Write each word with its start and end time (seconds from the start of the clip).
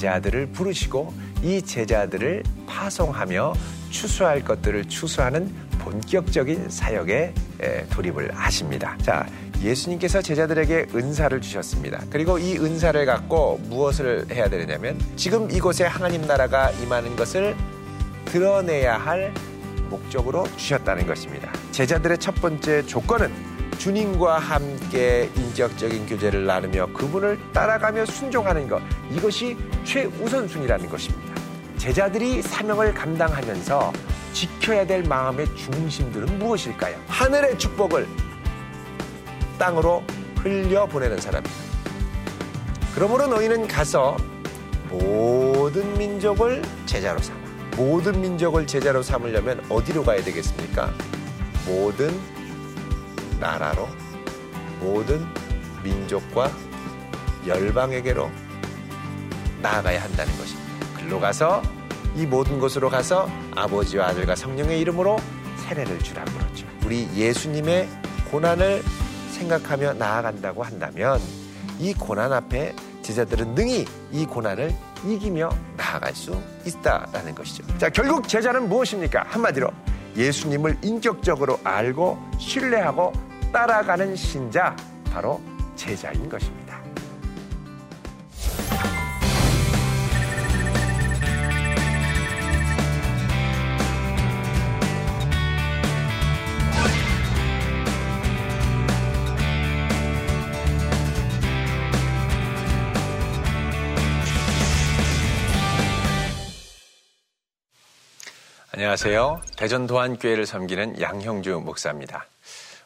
제자들을 0.00 0.46
부르시고 0.46 1.12
이 1.42 1.60
제자들을 1.60 2.42
파송하며 2.66 3.52
추수할 3.90 4.42
것들을 4.42 4.86
추수하는 4.86 5.52
본격적인 5.78 6.70
사역에 6.70 7.34
돌입을 7.90 8.34
하십니다. 8.34 8.96
자, 9.02 9.26
예수님께서 9.62 10.22
제자들에게 10.22 10.86
은사를 10.94 11.38
주셨습니다. 11.42 12.02
그리고 12.08 12.38
이 12.38 12.56
은사를 12.56 13.04
갖고 13.04 13.60
무엇을 13.68 14.26
해야 14.30 14.48
되느냐면 14.48 14.98
지금 15.16 15.50
이곳에 15.50 15.84
하나님 15.84 16.22
나라가 16.26 16.70
임하는 16.70 17.14
것을 17.14 17.54
드러내야 18.24 18.96
할 18.96 19.34
목적으로 19.90 20.46
주셨다는 20.56 21.06
것입니다. 21.06 21.52
제자들의 21.72 22.16
첫 22.18 22.34
번째 22.36 22.86
조건은 22.86 23.49
주님과 23.80 24.38
함께 24.38 25.30
인격적인 25.34 26.04
교제를 26.04 26.44
나누며 26.44 26.88
그분을 26.92 27.40
따라가며 27.54 28.04
순종하는 28.04 28.68
것. 28.68 28.82
이것이 29.10 29.56
최우선순위라는 29.84 30.86
것입니다. 30.90 31.34
제자들이 31.78 32.42
사명을 32.42 32.92
감당하면서 32.92 33.90
지켜야 34.34 34.86
될 34.86 35.02
마음의 35.04 35.46
중심들은 35.56 36.38
무엇일까요? 36.38 36.94
하늘의 37.08 37.58
축복을 37.58 38.06
땅으로 39.58 40.04
흘려보내는 40.42 41.18
사람입니다. 41.18 41.64
그러므로 42.94 43.28
너희는 43.28 43.66
가서 43.66 44.18
모든 44.90 45.96
민족을 45.96 46.60
제자로 46.84 47.18
삼아. 47.18 47.38
모든 47.78 48.20
민족을 48.20 48.66
제자로 48.66 49.02
삼으려면 49.02 49.64
어디로 49.70 50.04
가야 50.04 50.22
되겠습니까? 50.22 50.92
모든 51.66 52.10
나라로, 53.40 53.88
모든 54.78 55.26
민족과 55.82 56.50
열방에게로 57.46 58.30
나아가야 59.62 60.02
한다는 60.02 60.36
것입니다. 60.36 60.86
글로 60.96 61.18
가서 61.18 61.62
이 62.16 62.26
모든 62.26 62.58
곳으로 62.58 62.90
가서 62.90 63.28
아버지와 63.54 64.08
아들과 64.08 64.34
성령의 64.34 64.80
이름으로 64.80 65.18
세례를 65.56 65.98
주라고 66.00 66.30
그러죠. 66.32 66.66
우리 66.84 67.08
예수님의 67.14 67.88
고난을 68.30 68.82
생각하며 69.32 69.94
나아간다고 69.94 70.62
한다면 70.62 71.20
이 71.78 71.94
고난 71.94 72.32
앞에 72.32 72.74
제자들은 73.02 73.54
능히 73.54 73.86
이 74.12 74.26
고난을 74.26 74.74
이기며 75.06 75.50
나아갈 75.76 76.14
수 76.14 76.38
있다라는 76.66 77.34
것이죠. 77.34 77.64
자, 77.78 77.88
결국 77.88 78.28
제자는 78.28 78.68
무엇입니까? 78.68 79.24
한마디로 79.28 79.68
예수님을 80.16 80.78
인격적으로 80.82 81.58
알고 81.64 82.18
신뢰하고 82.38 83.12
따라가는 83.52 84.14
신자, 84.14 84.76
바로 85.12 85.40
제자인 85.74 86.28
것입니다. 86.28 86.60
안녕하세요. 108.72 109.42
대전 109.56 109.86
도안교회를 109.86 110.46
섬기는 110.46 111.00
양형주 111.00 111.60
목사입니다. 111.60 112.26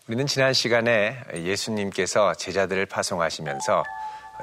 우리는 0.06 0.26
지난 0.26 0.53
시간에 0.53 1.19
예수님께서 1.34 2.34
제자들을 2.34 2.84
파송하시면서 2.84 3.84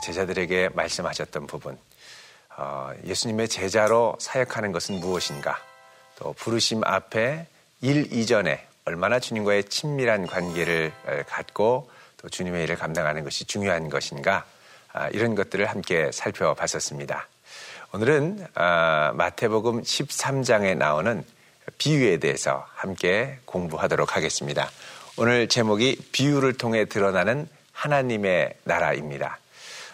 제자들에게 0.01 0.69
말씀하셨던 0.73 1.45
부분, 1.45 1.77
어, 2.57 2.89
예수님의 3.05 3.47
제자로 3.47 4.16
사역하는 4.19 4.71
것은 4.71 5.00
무엇인가, 5.00 5.61
또 6.16 6.33
부르심 6.33 6.83
앞에 6.83 7.45
일 7.81 8.11
이전에 8.11 8.66
얼마나 8.85 9.19
주님과의 9.19 9.66
친밀한 9.66 10.25
관계를 10.25 10.91
갖고 11.27 11.91
또 12.17 12.27
주님의 12.27 12.63
일을 12.63 12.75
감당하는 12.75 13.23
것이 13.23 13.45
중요한 13.45 13.88
것인가, 13.88 14.45
아, 14.94 15.09
이런 15.09 15.35
것들을 15.35 15.63
함께 15.67 16.09
살펴봤었습니다. 16.11 17.27
오늘은 17.94 18.47
아, 18.55 19.11
마태복음 19.13 19.83
13장에 19.83 20.75
나오는 20.75 21.23
비유에 21.77 22.17
대해서 22.17 22.66
함께 22.73 23.38
공부하도록 23.45 24.16
하겠습니다. 24.16 24.71
오늘 25.23 25.47
제목이 25.47 25.97
비유를 26.11 26.53
통해 26.53 26.85
드러나는 26.85 27.47
하나님의 27.73 28.55
나라입니다. 28.63 29.37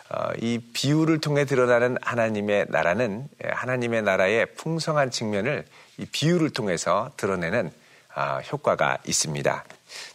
어, 0.09 0.29
이 0.39 0.57
비유를 0.71 1.19
통해 1.19 1.43
드러나는 1.43 1.97
하나님의 2.01 2.67
나라는 2.69 3.27
예, 3.43 3.49
하나님의 3.49 4.03
나라의 4.03 4.45
풍성한 4.55 5.11
측면을 5.11 5.65
이 5.97 6.05
비유를 6.05 6.51
통해서 6.51 7.11
드러내는 7.17 7.73
어, 8.15 8.39
효과가 8.49 8.99
있습니다. 9.05 9.65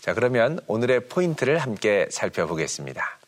자, 0.00 0.14
그러면 0.14 0.58
오늘의 0.66 1.08
포인트를 1.08 1.58
함께 1.58 2.06
살펴보겠습니다. 2.10 3.18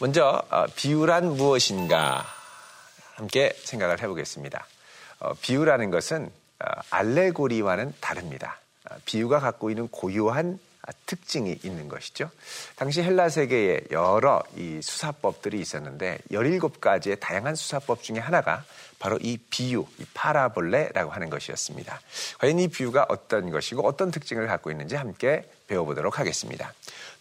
먼저 0.00 0.42
어, 0.50 0.66
비유란 0.76 1.38
무엇인가 1.38 2.26
함께 3.14 3.56
생각을 3.64 4.02
해보겠습니다. 4.02 4.66
어, 5.20 5.32
비유라는 5.40 5.90
것은 5.90 6.26
어, 6.26 6.37
알레고리와는 6.90 7.94
다릅니다. 8.00 8.58
어, 8.90 8.96
비유가 9.04 9.40
갖고 9.40 9.70
있는 9.70 9.88
고유한 9.88 10.58
특징이 11.06 11.58
있는 11.62 11.88
것이죠. 11.88 12.30
당시 12.76 13.02
헬라 13.02 13.28
세계에 13.28 13.80
여러 13.90 14.42
이 14.56 14.80
수사법들이 14.82 15.60
있었는데 15.60 16.18
17가지의 16.30 17.20
다양한 17.20 17.54
수사법 17.54 18.02
중에 18.02 18.18
하나가 18.18 18.64
바로 18.98 19.18
이 19.20 19.36
비유, 19.36 19.86
이 19.98 20.04
파라볼레라고 20.14 21.10
하는 21.10 21.30
것이었습니다. 21.30 22.00
과연 22.38 22.58
이 22.58 22.68
비유가 22.68 23.06
어떤 23.08 23.50
것이고 23.50 23.86
어떤 23.86 24.10
특징을 24.10 24.46
갖고 24.46 24.70
있는지 24.70 24.96
함께 24.96 25.48
배워보도록 25.66 26.18
하겠습니다. 26.18 26.72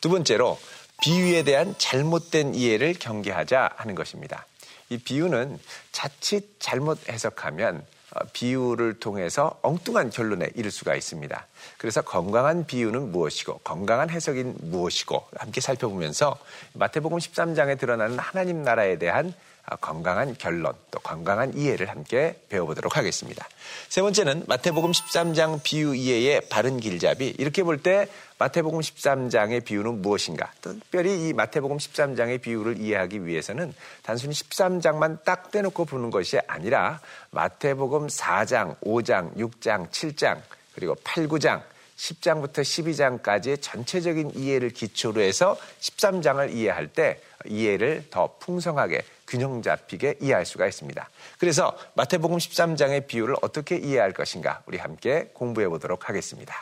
두 0.02 0.10
번째로 0.10 0.58
비유에 1.02 1.44
대한 1.44 1.76
잘못된 1.78 2.56
이해를 2.56 2.94
경계하자 2.98 3.72
하는 3.76 3.96
것입니다. 3.96 4.46
이 4.90 4.98
비유는 4.98 5.60
자칫 5.92 6.56
잘못 6.60 7.10
해석하면 7.10 7.78
어, 7.78 7.97
비유를 8.34 9.00
통해서 9.00 9.60
엉뚱한 9.62 10.10
결론에 10.10 10.50
이를 10.56 10.72
수가 10.72 10.96
있습니다. 10.96 11.46
그래서 11.78 12.02
건강한 12.02 12.66
비유는 12.66 13.12
무엇이고 13.12 13.60
건강한 13.64 14.10
해석인 14.10 14.56
무엇이고 14.62 15.28
함께 15.36 15.62
살펴보면서 15.62 16.38
마태복음 16.74 17.18
13장에 17.18 17.78
드러나는 17.80 18.18
하나님 18.18 18.64
나라에 18.64 18.98
대한 18.98 19.34
아, 19.57 19.57
건강한 19.76 20.36
결론 20.38 20.74
또 20.92 21.00
건강한 21.00 21.54
이해를 21.58 21.90
함께 21.90 22.40
배워보도록 22.50 22.96
하겠습니다. 22.96 23.46
세 23.90 24.02
번째는 24.02 24.46
마태복음 24.48 24.92
13장 24.92 25.62
비유 25.62 25.94
이해의 25.94 26.48
바른 26.50 26.80
길잡이 26.80 27.36
이렇게 27.38 27.64
볼 27.64 27.78
때 27.78 28.08
마태복음 28.40 28.80
13장의 28.80 29.66
비유는 29.66 30.02
무엇인가? 30.02 30.52
특별히 30.62 31.28
이 31.28 31.34
마태복음 31.34 31.78
13장의 31.78 32.42
비유를 32.42 32.80
이해하기 32.80 33.26
위해서는 33.26 33.74
단순히 34.04 34.34
13장만 34.34 35.24
딱 35.24 35.52
떼놓고 35.52 35.86
보는 35.86 36.12
것이 36.12 36.40
아니라 36.48 37.00
마태복음 37.32 38.08
4장, 38.08 38.80
5장, 38.80 39.36
6장, 39.36 39.90
7장 39.90 40.40
그리고 40.76 40.96
8, 41.04 41.28
9장 41.28 41.62
10장부터 41.98 42.62
12장까지의 42.62 43.62
전체적인 43.62 44.32
이해를 44.36 44.70
기초로 44.70 45.22
해서 45.22 45.58
13장을 45.80 46.54
이해할 46.54 46.88
때 46.88 47.20
이해를 47.46 48.06
더 48.10 48.38
풍성하게 48.40 49.04
균형 49.28 49.62
잡히게 49.62 50.18
이해할 50.22 50.46
수가 50.46 50.68
있습니다. 50.68 51.10
그래서 51.40 51.78
마태복음 51.96 52.38
13장의 52.38 53.08
비유를 53.08 53.36
어떻게 53.42 53.78
이해할 53.78 54.14
것인가 54.14 54.62
우리 54.66 54.78
함께 54.78 55.30
공부해 55.34 55.68
보도록 55.68 56.08
하겠습니다. 56.08 56.56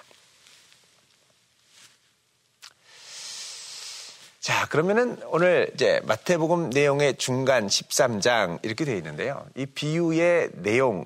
자, 4.39 4.67
그러면은 4.67 5.17
오늘 5.25 5.71
이제 5.73 6.01
마태복음 6.05 6.69
내용의 6.69 7.17
중간 7.17 7.65
13장 7.65 8.59
이렇게 8.61 8.85
되어 8.85 8.95
있는데요. 8.95 9.43
이 9.55 9.65
비유의 9.65 10.51
내용을 10.53 11.05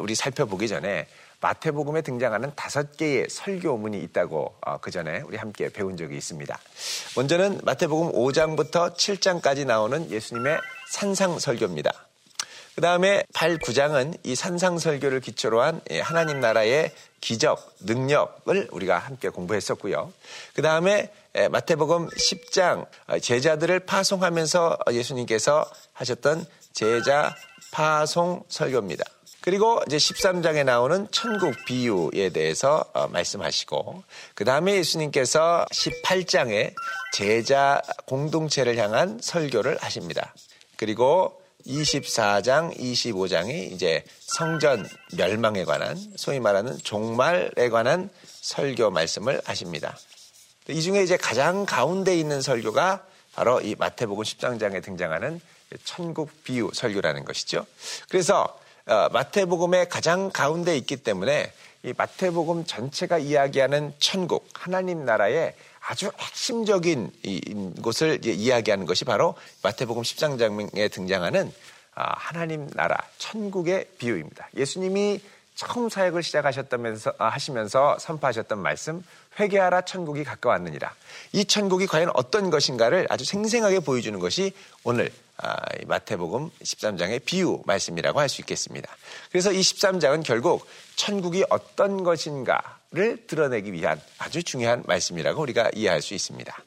우리 0.00 0.14
살펴보기 0.14 0.68
전에 0.68 1.08
마태복음에 1.40 2.02
등장하는 2.02 2.52
다섯 2.56 2.96
개의 2.96 3.26
설교문이 3.28 3.98
있다고 4.04 4.56
어, 4.60 4.78
그 4.78 4.90
전에 4.90 5.20
우리 5.20 5.36
함께 5.36 5.68
배운 5.68 5.96
적이 5.96 6.16
있습니다. 6.16 6.58
먼저는 7.16 7.60
마태복음 7.64 8.12
5장부터 8.12 8.94
7장까지 8.94 9.66
나오는 9.66 10.10
예수님의 10.10 10.58
산상 10.88 11.38
설교입니다. 11.38 11.92
그 12.74 12.80
다음에 12.80 13.24
8, 13.34 13.58
9장은 13.58 14.18
이 14.22 14.36
산상 14.36 14.78
설교를 14.78 15.20
기초로 15.20 15.60
한 15.60 15.80
하나님 16.00 16.38
나라의 16.40 16.92
기적, 17.20 17.74
능력을 17.80 18.68
우리가 18.70 18.98
함께 18.98 19.28
공부했었고요. 19.28 20.12
그 20.54 20.62
다음에 20.62 21.12
마태복음 21.50 22.08
10장 22.08 22.86
어, 23.06 23.18
제자들을 23.18 23.80
파송하면서 23.80 24.78
예수님께서 24.92 25.68
하셨던 25.92 26.46
제자 26.72 27.34
파송 27.72 28.44
설교입니다. 28.48 29.04
그리고 29.48 29.80
이제 29.86 29.96
13장에 29.96 30.62
나오는 30.62 31.08
천국 31.10 31.54
비유에 31.64 32.28
대해서 32.34 32.84
어, 32.92 33.08
말씀하시고 33.08 34.04
그 34.34 34.44
다음에 34.44 34.74
예수님께서 34.74 35.64
18장에 35.72 36.74
제자 37.14 37.80
공동체를 38.04 38.76
향한 38.76 39.18
설교를 39.22 39.78
하십니다. 39.80 40.34
그리고 40.76 41.40
24장, 41.66 42.78
25장이 42.78 43.72
이제 43.72 44.04
성전 44.20 44.86
멸망에 45.16 45.64
관한 45.64 45.96
소위 46.16 46.40
말하는 46.40 46.76
종말에 46.82 47.70
관한 47.70 48.10
설교 48.42 48.90
말씀을 48.90 49.40
하십니다. 49.46 49.96
이 50.68 50.82
중에 50.82 51.02
이제 51.02 51.16
가장 51.16 51.64
가운데 51.64 52.14
있는 52.14 52.42
설교가 52.42 53.02
바로 53.32 53.62
이 53.62 53.74
마태복음 53.78 54.22
13장에 54.24 54.84
등장하는 54.84 55.40
천국 55.84 56.44
비유 56.44 56.70
설교라는 56.74 57.24
것이죠. 57.24 57.64
그래서 58.10 58.42
어, 58.42 58.67
마태복음의 59.12 59.88
가장 59.88 60.30
가운데 60.30 60.76
있기 60.76 60.96
때문에 60.96 61.52
이 61.84 61.92
마태복음 61.96 62.64
전체가 62.64 63.18
이야기하는 63.18 63.92
천국 63.98 64.48
하나님 64.54 65.04
나라의 65.04 65.54
아주 65.80 66.10
핵심적인 66.18 67.12
곳을 67.82 68.24
이야기하는 68.24 68.86
것이 68.86 69.04
바로 69.04 69.34
마태복음 69.62 70.02
13장에 70.02 70.90
등장하는 70.90 71.52
아, 71.94 72.14
하나님 72.16 72.68
나라 72.70 72.96
천국의 73.18 73.86
비유입니다. 73.98 74.50
예수님이 74.56 75.20
처음 75.56 75.88
사역을 75.88 76.22
시작하셨다면서 76.22 77.14
아, 77.18 77.28
하시면서 77.28 77.98
선포하셨던 77.98 78.60
말씀 78.60 79.04
회개하라 79.40 79.80
천국이 79.80 80.22
가까웠느니라. 80.22 80.94
이 81.32 81.44
천국이 81.44 81.88
과연 81.88 82.10
어떤 82.14 82.50
것인가를 82.50 83.08
아주 83.10 83.24
생생하게 83.24 83.80
보여주는 83.80 84.16
것이 84.20 84.52
오늘 84.84 85.06
아, 85.06 85.27
마태복음 85.86 86.50
13장의 86.62 87.24
비유 87.24 87.62
말씀이라고 87.64 88.20
할 88.20 88.28
수 88.28 88.40
있겠습니다. 88.42 88.94
그래서 89.30 89.52
이 89.52 89.60
13장은 89.60 90.24
결국 90.24 90.66
천국이 90.96 91.44
어떤 91.48 92.02
것인가를 92.02 93.26
드러내기 93.26 93.72
위한 93.72 94.00
아주 94.18 94.42
중요한 94.42 94.82
말씀이라고 94.86 95.40
우리가 95.40 95.70
이해할 95.74 96.02
수 96.02 96.14
있습니다. 96.14 96.64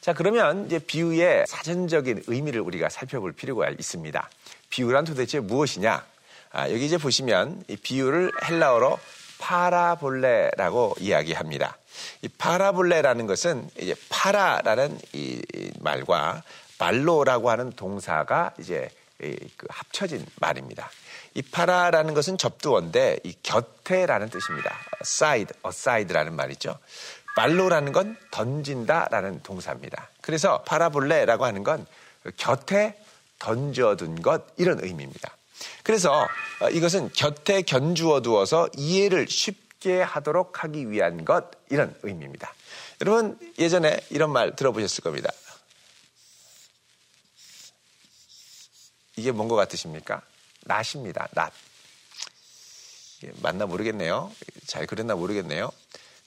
자, 0.00 0.14
그러면 0.14 0.66
이제 0.66 0.78
비유의 0.78 1.44
사전적인 1.46 2.24
의미를 2.26 2.62
우리가 2.62 2.88
살펴볼 2.88 3.32
필요가 3.32 3.68
있습니다. 3.68 4.30
비유란 4.70 5.04
도대체 5.04 5.40
무엇이냐? 5.40 6.04
아, 6.52 6.70
여기 6.70 6.86
이제 6.86 6.96
보시면 6.98 7.64
이 7.68 7.76
비유를 7.76 8.32
헬라어로 8.44 8.98
παραβολή라고 9.38 10.96
이야기합니다. 10.98 11.76
이 12.22 12.28
παραβολή라는 12.28 13.26
것은 13.26 13.68
이제 13.78 13.94
παρά라는 14.08 14.98
이 15.12 15.42
말과 15.80 16.42
βάλλω라고 16.80 17.50
하는 17.50 17.70
동사가 17.72 18.54
이제 18.58 18.88
그 19.18 19.66
합쳐진 19.68 20.24
말입니다. 20.40 20.90
이 21.34 21.42
παρά라는 21.42 22.14
것은 22.14 22.38
접두어인데 22.38 23.18
이 23.22 23.34
곁에라는 23.42 24.30
뜻입니다. 24.30 24.74
side, 25.02 25.54
aside라는 25.64 26.34
말이죠. 26.34 26.78
βάλλω라는 27.36 27.92
건 27.92 28.16
던진다라는 28.30 29.42
동사입니다. 29.42 30.08
그래서 30.22 30.62
παραβολή라고 30.62 31.44
하는 31.44 31.62
건 31.62 31.86
곁에 32.38 32.98
던져둔 33.38 34.22
것 34.22 34.42
이런 34.56 34.82
의미입니다. 34.82 35.36
그래서 35.82 36.26
어, 36.60 36.70
이것은 36.70 37.10
곁에 37.12 37.60
견주어 37.60 38.22
두어서 38.22 38.68
이해를 38.76 39.28
쉽게 39.28 40.00
하도록 40.00 40.64
하기 40.64 40.90
위한 40.90 41.26
것 41.26 41.50
이런 41.68 41.94
의미입니다. 42.02 42.52
여러분 43.02 43.38
예전에 43.58 44.00
이런 44.08 44.32
말 44.32 44.56
들어보셨을 44.56 45.04
겁니다. 45.04 45.30
이게 49.20 49.32
뭔 49.32 49.48
것 49.48 49.56
같으십니까? 49.56 50.22
낫입니다. 50.64 51.28
낫. 51.32 51.52
맞나 53.42 53.66
모르겠네요. 53.66 54.32
잘 54.66 54.86
그랬나 54.86 55.14
모르겠네요. 55.14 55.70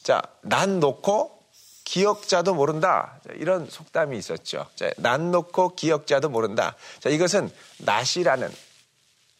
자, 0.03 0.21
난 0.41 0.79
놓고 0.79 1.41
기억자도 1.85 2.53
모른다. 2.53 3.19
이런 3.35 3.67
속담이 3.69 4.17
있었죠. 4.17 4.67
자, 4.75 4.91
난 4.97 5.31
놓고 5.31 5.75
기억자도 5.75 6.29
모른다. 6.29 6.75
자, 6.99 7.09
이것은 7.09 7.49
낫이라는 7.79 8.51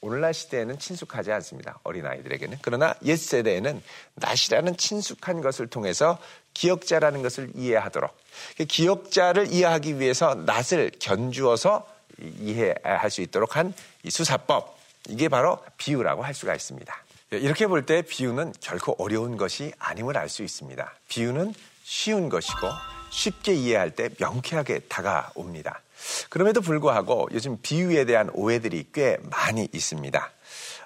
오늘날 0.02 0.34
시대에는 0.34 0.80
친숙하지 0.80 1.32
않습니다. 1.32 1.80
어린아이들에게는. 1.84 2.58
그러나 2.62 2.94
옛 3.06 3.16
세대에는 3.16 3.82
낫이라는 4.16 4.76
친숙한 4.76 5.42
것을 5.42 5.68
통해서 5.68 6.18
기억자라는 6.54 7.22
것을 7.22 7.52
이해하도록 7.56 8.14
기억자를 8.68 9.54
이해하기 9.54 10.00
위해서 10.00 10.36
낫을 10.36 10.92
견주어서 11.00 11.88
이해할 12.20 13.10
수 13.10 13.22
있도록 13.22 13.56
한이 13.56 13.74
수사법 14.10 14.78
이게 15.10 15.28
바로 15.30 15.60
비유라고 15.78 16.24
할 16.24 16.34
수가 16.34 16.56
있습니다. 16.56 16.96
이렇게 17.32 17.68
볼 17.68 17.86
때 17.86 18.02
비유는 18.04 18.54
결코 18.62 18.96
어려운 19.00 19.38
것이 19.38 19.74
아님을 19.80 20.18
알 20.18 20.30
수 20.30 20.44
있습니다. 20.44 20.94
비유는 21.08 21.54
쉬운 21.84 22.30
것이고 22.30 22.70
쉽게 23.12 23.54
이해할 23.54 23.92
때 23.92 24.10
명쾌하게 24.20 24.80
다가옵니다. 24.82 25.82
그럼에도 26.30 26.62
불구하고 26.62 27.30
요즘 27.32 27.58
비유에 27.62 28.06
대한 28.06 28.30
오해들이 28.34 28.90
꽤 28.94 29.18
많이 29.24 29.68
있습니다. 29.72 30.32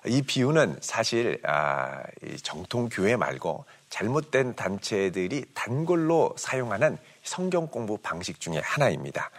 이 0.05 0.21
비유는 0.21 0.77
사실 0.81 1.39
아, 1.43 2.01
정통 2.43 2.89
교회 2.91 3.15
말고 3.15 3.65
잘못된 3.89 4.55
단체들이 4.55 5.45
단골로 5.53 6.35
사용하는 6.37 6.97
성경 7.23 7.67
공부 7.67 7.97
방식 7.97 8.39
중에 8.39 8.59
하나입니다. 8.63 9.31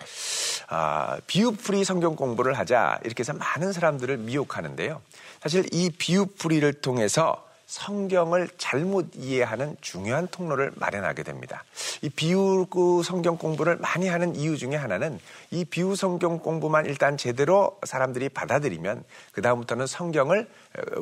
아, 0.68 1.18
비유풀이 1.26 1.84
성경 1.84 2.14
공부를 2.14 2.54
하자 2.54 3.00
이렇게 3.04 3.20
해서 3.20 3.32
많은 3.32 3.72
사람들을 3.72 4.18
미혹하는데요. 4.18 5.00
사실 5.40 5.64
이 5.72 5.90
비유풀이를 5.90 6.74
통해서 6.74 7.48
성경을 7.68 8.48
잘못 8.56 9.10
이해하는 9.14 9.76
중요한 9.82 10.26
통로를 10.28 10.72
마련하게 10.76 11.22
됩니다. 11.22 11.64
이 12.00 12.08
비유 12.08 12.66
성경 13.04 13.36
공부를 13.36 13.76
많이 13.76 14.08
하는 14.08 14.34
이유 14.36 14.56
중에 14.56 14.74
하나는 14.74 15.20
이 15.50 15.66
비유 15.66 15.94
성경 15.94 16.38
공부만 16.38 16.86
일단 16.86 17.18
제대로 17.18 17.78
사람들이 17.84 18.30
받아들이면 18.30 19.04
그다음부터는 19.32 19.86
성경을 19.86 20.48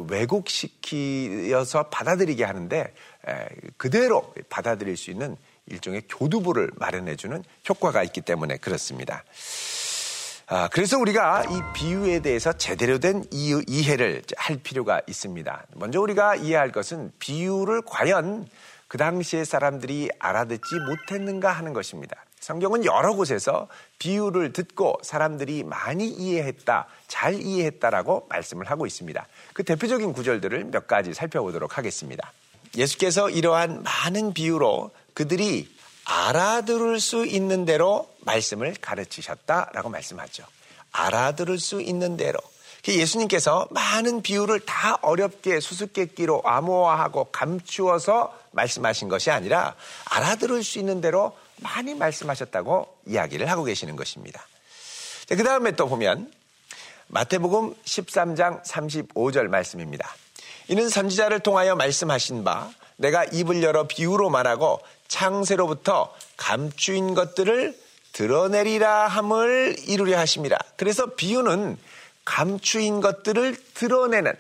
왜곡시키어서 0.09 1.85
받아들이게 1.85 2.43
하는데 2.43 2.93
그대로 3.77 4.35
받아들일 4.49 4.97
수 4.97 5.13
있는 5.13 5.37
일종의 5.67 6.03
교두보를 6.09 6.71
마련해주는 6.77 7.43
효과가 7.69 8.03
있기 8.05 8.21
때문에 8.21 8.57
그렇습니다. 8.59 9.25
아, 10.49 10.69
그래서 10.69 10.97
우리가 10.97 11.43
이 11.51 11.61
비유에 11.75 12.21
대해서 12.21 12.53
제대로 12.53 12.99
된 13.01 13.25
이유, 13.33 13.63
이해 13.67 13.97
를 13.97 14.23
할 14.37 14.57
필요가 14.59 15.01
있습니다. 15.09 15.67
먼저 15.75 16.01
우리가 16.01 16.37
이해할 16.37 16.71
것은 16.71 17.11
비유를 17.19 17.83
과연 17.85 18.47
그 18.87 18.97
당시의 18.97 19.45
사람들이 19.45 20.11
알아듣지 20.21 20.77
못했는가 20.87 21.51
하는 21.51 21.73
것입니다. 21.73 22.17
성경은 22.39 22.85
여러 22.85 23.15
곳에서 23.15 23.67
비유를 23.99 24.53
듣고 24.53 25.01
사람들이 25.03 25.65
많이 25.65 26.07
이해했다, 26.07 26.87
잘 27.09 27.35
이해했다라고 27.35 28.27
말씀을 28.29 28.71
하고 28.71 28.87
있습니다. 28.87 29.27
그 29.53 29.65
대표적인 29.65 30.13
구절들을 30.13 30.67
몇 30.67 30.87
가지 30.87 31.13
살펴보도록 31.13 31.77
하겠습니다. 31.77 32.33
예수께서 32.77 33.31
이러한 33.31 33.83
많은 33.83 34.33
비유로 34.33 34.93
그들이 35.17 35.67
알아들을 36.05 37.01
수 37.01 37.25
있는 37.25 37.65
대로 37.65 38.07
말씀을 38.21 38.75
가르치셨다라고 38.79 39.89
말씀하죠. 39.89 40.45
알아들을 40.93 41.59
수 41.59 41.81
있는 41.81 42.19
대로. 42.19 42.39
예수님께서 42.87 43.67
많은 43.71 44.21
비유를 44.23 44.61
다 44.61 44.99
어렵게 45.01 45.59
수수께끼로 45.59 46.43
암호화하고 46.45 47.25
감추어서 47.33 48.39
말씀하신 48.53 49.09
것이 49.09 49.31
아니라 49.31 49.75
알아들을 50.05 50.63
수 50.63 50.79
있는 50.79 51.01
대로 51.01 51.37
많이 51.57 51.95
말씀하셨다고 51.95 52.99
이야기를 53.07 53.51
하고 53.51 53.65
계시는 53.65 53.97
것입니다. 53.97 54.47
그 55.29 55.43
다음에 55.43 55.73
또 55.73 55.89
보면 55.89 56.31
마태복음 57.09 57.75
13장 57.85 58.63
35절 58.65 59.49
말씀입니다. 59.49 60.15
이는 60.69 60.89
선지자를 60.91 61.41
통하여 61.41 61.75
말씀하신 61.75 62.45
바 62.45 62.71
내가 62.97 63.25
입을 63.25 63.63
열어 63.63 63.87
비유로 63.87 64.31
말하고 64.31 64.81
창세로부터 65.09 66.15
감추인 66.37 67.15
것들을 67.15 67.79
드러내리라 68.13 69.09
함을 69.09 69.77
이루려 69.87 70.19
하심이라. 70.19 70.57
그래서 70.77 71.15
비유는 71.15 71.77
감추인 72.25 73.01
것들을 73.01 73.57
드러내는 73.75 74.35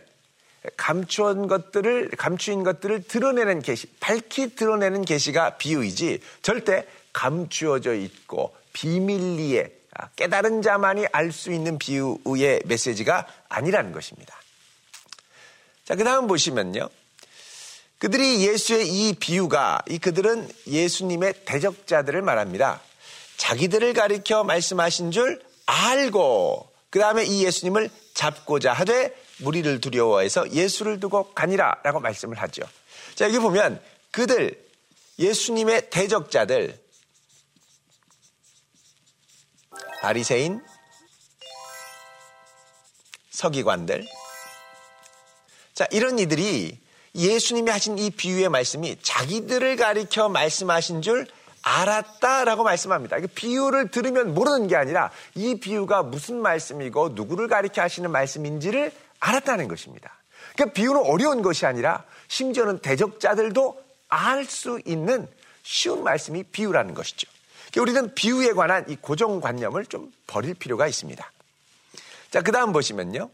감추인 0.76 1.46
것들을 1.46 2.10
감추인 2.16 2.64
것들을 2.64 3.04
드러내는 3.04 3.62
계시, 3.62 3.86
밝히 4.00 4.54
드러내는 4.56 5.04
계시가 5.04 5.58
비유이지 5.58 6.20
절대 6.42 6.86
감추어져 7.12 7.94
있고 7.94 8.54
비밀리에 8.72 9.70
아, 9.98 10.08
깨달은 10.16 10.62
자만이 10.62 11.06
알 11.12 11.32
수 11.32 11.52
있는 11.52 11.78
비유의 11.78 12.62
메시지가 12.66 13.26
아니라는 13.48 13.92
것입니다. 13.92 14.36
자, 15.84 15.94
그 15.94 16.04
다음 16.04 16.26
보시면요. 16.26 16.88
그들이 17.98 18.46
예수의 18.46 18.88
이 18.88 19.14
비유가 19.14 19.80
이 19.88 19.98
그들은 19.98 20.50
예수님의 20.66 21.44
대적자들을 21.46 22.20
말합니다. 22.20 22.82
자기들을 23.38 23.94
가리켜 23.94 24.44
말씀하신 24.44 25.12
줄 25.12 25.42
알고 25.66 26.70
그 26.90 26.98
다음에 26.98 27.24
이 27.24 27.44
예수님을 27.44 27.90
잡고자 28.14 28.72
하되 28.72 29.14
무리를 29.38 29.80
두려워해서 29.80 30.50
예수를 30.52 31.00
두고 31.00 31.34
가니라라고 31.34 32.00
말씀을 32.00 32.38
하죠. 32.42 32.62
자, 33.14 33.26
여기 33.26 33.38
보면 33.38 33.82
그들 34.10 34.62
예수님의 35.18 35.90
대적자들 35.90 36.78
바리새인 40.02 40.62
서기관들 43.30 44.06
자, 45.74 45.86
이런 45.90 46.18
이들이 46.18 46.85
예수님이 47.16 47.70
하신 47.70 47.98
이 47.98 48.10
비유의 48.10 48.50
말씀이 48.50 48.96
자기들을 49.02 49.76
가리켜 49.76 50.28
말씀하신 50.28 51.02
줄 51.02 51.26
알았다라고 51.62 52.62
말씀합니다. 52.62 53.16
비유를 53.34 53.90
들으면 53.90 54.34
모르는 54.34 54.68
게 54.68 54.76
아니라 54.76 55.10
이 55.34 55.58
비유가 55.58 56.02
무슨 56.02 56.40
말씀이고 56.40 57.10
누구를 57.10 57.48
가리켜 57.48 57.82
하시는 57.82 58.10
말씀인지를 58.10 58.92
알았다는 59.18 59.66
것입니다. 59.66 60.12
그러니까 60.54 60.74
비유는 60.74 61.02
어려운 61.04 61.42
것이 61.42 61.66
아니라 61.66 62.04
심지어는 62.28 62.78
대적자들도 62.78 63.84
알 64.08 64.44
수 64.44 64.80
있는 64.84 65.26
쉬운 65.64 66.04
말씀이 66.04 66.44
비유라는 66.44 66.94
것이죠. 66.94 67.28
그러니까 67.72 67.82
우리는 67.82 68.14
비유에 68.14 68.52
관한 68.52 68.84
이 68.88 68.96
고정관념을 68.96 69.86
좀 69.86 70.12
버릴 70.28 70.54
필요가 70.54 70.86
있습니다. 70.86 71.32
자, 72.30 72.42
그 72.42 72.52
다음 72.52 72.72
보시면요. 72.72 73.28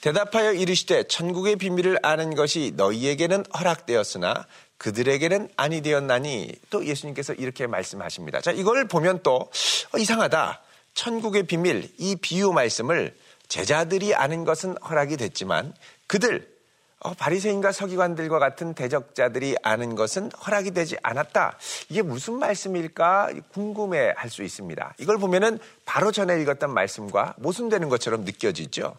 대답하여 0.00 0.52
이르시되 0.52 1.04
천국의 1.04 1.56
비밀을 1.56 1.98
아는 2.02 2.34
것이 2.34 2.72
너희에게는 2.76 3.44
허락되었으나 3.58 4.46
그들에게는 4.78 5.50
아니 5.56 5.82
되었나니 5.82 6.52
또 6.70 6.86
예수님께서 6.86 7.34
이렇게 7.34 7.66
말씀하십니다. 7.66 8.40
자, 8.40 8.50
이걸 8.50 8.88
보면 8.88 9.20
또 9.22 9.50
어, 9.92 9.98
이상하다. 9.98 10.62
천국의 10.94 11.44
비밀, 11.44 11.90
이 11.98 12.16
비유 12.16 12.52
말씀을 12.52 13.14
제자들이 13.48 14.14
아는 14.14 14.44
것은 14.44 14.76
허락이 14.78 15.16
됐지만 15.18 15.74
그들 16.06 16.48
어, 17.00 17.14
바리새인과 17.14 17.72
서기관들과 17.72 18.38
같은 18.38 18.74
대적자들이 18.74 19.56
아는 19.62 19.94
것은 19.96 20.30
허락이 20.32 20.70
되지 20.72 20.96
않았다. 21.02 21.58
이게 21.88 22.02
무슨 22.02 22.38
말씀일까 22.38 23.30
궁금해 23.52 24.12
할 24.16 24.30
수 24.30 24.42
있습니다. 24.42 24.94
이걸 24.98 25.18
보면은 25.18 25.58
바로 25.84 26.12
전에 26.12 26.40
읽었던 26.40 26.72
말씀과 26.72 27.34
모순되는 27.38 27.88
것처럼 27.88 28.24
느껴지죠. 28.24 28.96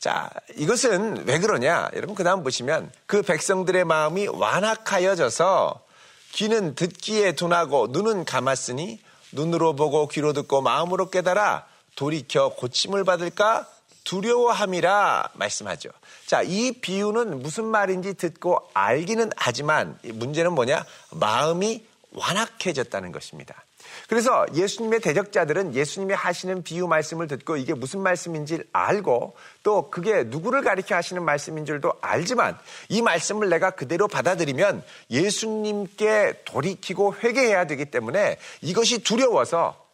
자, 0.00 0.30
이것은 0.56 1.26
왜 1.26 1.38
그러냐? 1.38 1.90
여러분, 1.94 2.14
그 2.14 2.24
다음 2.24 2.42
보시면 2.42 2.90
그 3.04 3.20
백성들의 3.20 3.84
마음이 3.84 4.28
완악하여져서 4.28 5.84
귀는 6.32 6.74
듣기에 6.74 7.32
둔하고 7.32 7.88
눈은 7.88 8.24
감았으니 8.24 8.98
눈으로 9.32 9.76
보고 9.76 10.08
귀로 10.08 10.32
듣고 10.32 10.62
마음으로 10.62 11.10
깨달아 11.10 11.66
돌이켜 11.96 12.48
고침을 12.54 13.04
받을까 13.04 13.68
두려워함이라 14.04 15.32
말씀하죠. 15.34 15.90
자, 16.24 16.40
이 16.40 16.72
비유는 16.72 17.42
무슨 17.42 17.66
말인지 17.66 18.14
듣고 18.14 18.70
알기는 18.72 19.30
하지만 19.36 19.98
문제는 20.02 20.52
뭐냐? 20.52 20.86
마음이 21.10 21.84
완악해졌다는 22.12 23.12
것입니다. 23.12 23.64
그래서 24.08 24.46
예수님의 24.54 25.00
대적자들은 25.00 25.74
예수님이 25.74 26.14
하시는 26.14 26.62
비유 26.62 26.86
말씀을 26.86 27.26
듣고 27.28 27.56
이게 27.56 27.74
무슨 27.74 28.00
말씀인지 28.00 28.62
알고 28.72 29.36
또 29.62 29.90
그게 29.90 30.24
누구를 30.24 30.62
가리켜 30.62 30.94
하시는 30.94 31.22
말씀인 31.22 31.64
줄도 31.64 31.92
알지만 32.00 32.58
이 32.88 33.02
말씀을 33.02 33.48
내가 33.48 33.70
그대로 33.70 34.08
받아들이면 34.08 34.82
예수님께 35.10 36.42
돌이키고 36.44 37.16
회개해야 37.22 37.66
되기 37.66 37.86
때문에 37.86 38.38
이것이 38.60 39.02
두려워서 39.02 39.90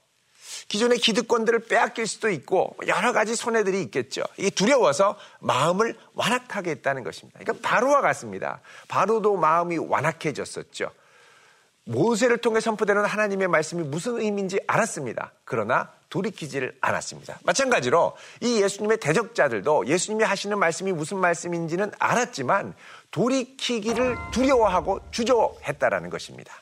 기존의 0.68 0.98
기득권들을 0.98 1.60
빼앗길 1.66 2.06
수도 2.06 2.28
있고 2.30 2.76
여러 2.86 3.12
가지 3.12 3.36
손해들이 3.36 3.82
있겠죠. 3.82 4.22
이게 4.36 4.50
두려워서 4.50 5.16
마음을 5.38 5.96
완악하게 6.14 6.70
했다는 6.70 7.04
것입니다. 7.04 7.38
그러니까 7.40 7.68
바로와 7.68 8.00
같습니다. 8.00 8.60
바로도 8.88 9.36
마음이 9.36 9.78
완악해졌었죠. 9.78 10.90
모세를 11.86 12.38
통해 12.38 12.60
선포되는 12.60 13.04
하나님의 13.04 13.48
말씀이 13.48 13.82
무슨 13.84 14.20
의미인지 14.20 14.58
알았습니다. 14.66 15.32
그러나 15.44 15.90
돌이키지를 16.10 16.76
않았습니다. 16.80 17.38
마찬가지로 17.44 18.16
이 18.40 18.62
예수님의 18.62 18.98
대적자들도 18.98 19.86
예수님이 19.86 20.24
하시는 20.24 20.58
말씀이 20.58 20.92
무슨 20.92 21.18
말씀인지는 21.18 21.92
알았지만 21.98 22.74
돌이키기를 23.10 24.16
두려워하고 24.32 25.00
주저했다라는 25.10 26.10
것입니다. 26.10 26.52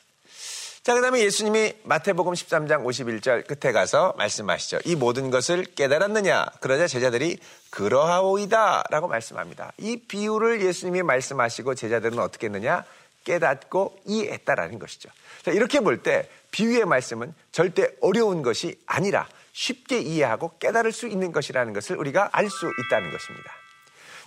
자, 0.83 0.93
그 0.93 1.01
다음에 1.01 1.19
예수님이 1.21 1.73
마태복음 1.83 2.33
13장 2.33 2.85
51절 2.85 3.47
끝에 3.47 3.73
가서 3.73 4.13
말씀하시죠. 4.19 4.77
이 4.85 4.95
모든 4.95 5.31
것을 5.31 5.63
깨달았느냐? 5.63 6.45
그러자 6.59 6.85
제자들이 6.85 7.39
그러하오이다 7.71 8.83
라고 8.91 9.07
말씀합니다. 9.07 9.71
이 9.79 9.97
비유를 9.97 10.61
예수님이 10.61 11.01
말씀하시고 11.01 11.73
제자들은 11.73 12.19
어떻게 12.19 12.45
했느냐? 12.45 12.83
깨닫고 13.25 13.99
이해했다라는 14.05 14.79
것이죠. 14.79 15.09
자, 15.43 15.51
이렇게 15.51 15.81
볼 15.81 16.01
때 16.01 16.29
비유의 16.51 16.85
말씀은 16.85 17.33
절대 17.51 17.89
어려운 18.01 18.41
것이 18.41 18.79
아니라 18.85 19.27
쉽게 19.51 19.99
이해하고 19.99 20.53
깨달을 20.59 20.93
수 20.93 21.07
있는 21.07 21.31
것이라는 21.33 21.73
것을 21.73 21.97
우리가 21.97 22.29
알 22.31 22.49
수 22.49 22.71
있다는 22.87 23.11
것입니다. 23.11 23.51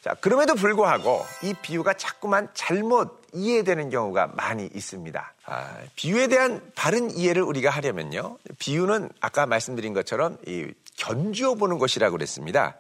자, 0.03 0.15
그럼에도 0.15 0.55
불구하고 0.55 1.25
이 1.43 1.55
비유가 1.61 1.93
자꾸만 1.95 2.49
잘못 2.55 3.23
이해되는 3.33 3.91
경우가 3.91 4.29
많이 4.35 4.67
있습니다. 4.75 5.35
아, 5.47 5.77
비유에 5.97 6.29
대한 6.29 6.71
바른 6.75 7.11
이해를 7.11 7.43
우리가 7.43 7.71
하려면요. 7.71 8.39
비유는 8.59 9.11
아까 9.21 9.47
말씀드린 9.47 9.95
것처럼 9.95 10.39
이 10.47 10.67
견주어 10.97 11.55
보는 11.55 11.79
것이라고 11.79 12.13
그랬습니다. 12.13 12.77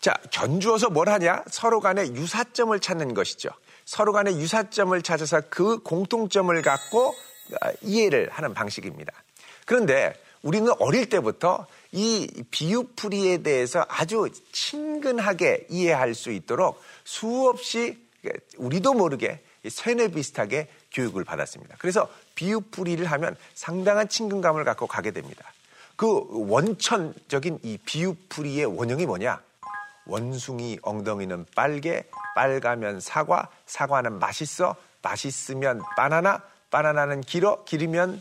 자, 0.00 0.14
견주어서 0.32 0.90
뭘 0.90 1.08
하냐? 1.08 1.44
서로 1.48 1.80
간의 1.80 2.14
유사점을 2.16 2.78
찾는 2.80 3.14
것이죠. 3.14 3.50
서로 3.84 4.12
간의 4.12 4.38
유사점을 4.38 5.00
찾아서 5.02 5.42
그 5.48 5.78
공통점을 5.78 6.60
갖고 6.62 7.14
아, 7.60 7.72
이해를 7.82 8.30
하는 8.30 8.54
방식입니다. 8.54 9.12
그런데 9.66 10.14
우리는 10.42 10.72
어릴 10.78 11.08
때부터 11.08 11.66
이 11.92 12.28
비유풀이에 12.50 13.38
대해서 13.38 13.84
아주 13.88 14.28
친근하게 14.52 15.66
이해할 15.68 16.14
수 16.14 16.30
있도록 16.30 16.80
수없이 17.04 17.98
우리도 18.56 18.94
모르게 18.94 19.40
세뇌 19.68 20.08
비슷하게 20.08 20.68
교육을 20.92 21.24
받았습니다. 21.24 21.76
그래서 21.78 22.08
비유풀이를 22.34 23.06
하면 23.06 23.36
상당한 23.54 24.08
친근감을 24.08 24.64
갖고 24.64 24.86
가게 24.86 25.10
됩니다. 25.12 25.44
그 25.96 26.26
원천적인 26.30 27.60
이 27.62 27.78
비유풀이의 27.78 28.66
원형이 28.66 29.06
뭐냐? 29.06 29.40
원숭이 30.06 30.78
엉덩이는 30.82 31.46
빨개, 31.54 32.04
빨가면 32.34 33.00
사과, 33.00 33.48
사과는 33.66 34.18
맛있어, 34.18 34.74
맛있으면 35.02 35.82
바나나, 35.96 36.42
바나나는 36.70 37.20
길어, 37.20 37.64
길으면 37.64 38.20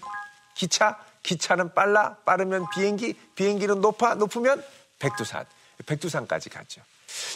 기차, 0.55 1.00
기차는 1.23 1.73
빨라, 1.73 2.17
빠르면 2.25 2.65
비행기, 2.73 3.13
비행기는 3.35 3.81
높아, 3.81 4.15
높으면 4.15 4.63
백두산, 5.00 5.45
백두산까지 5.85 6.50
갔죠. 6.50 6.81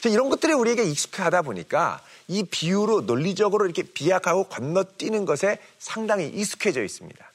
이런 0.06 0.30
것들이 0.30 0.54
우리에게 0.54 0.84
익숙하다 0.84 1.42
보니까 1.42 2.02
이 2.28 2.44
비유로 2.44 3.02
논리적으로 3.02 3.66
이렇게 3.66 3.84
비약하고 3.84 4.46
건너뛰는 4.46 5.26
것에 5.26 5.60
상당히 5.80 6.28
익숙해져 6.28 6.84
있습니다. 6.84 7.26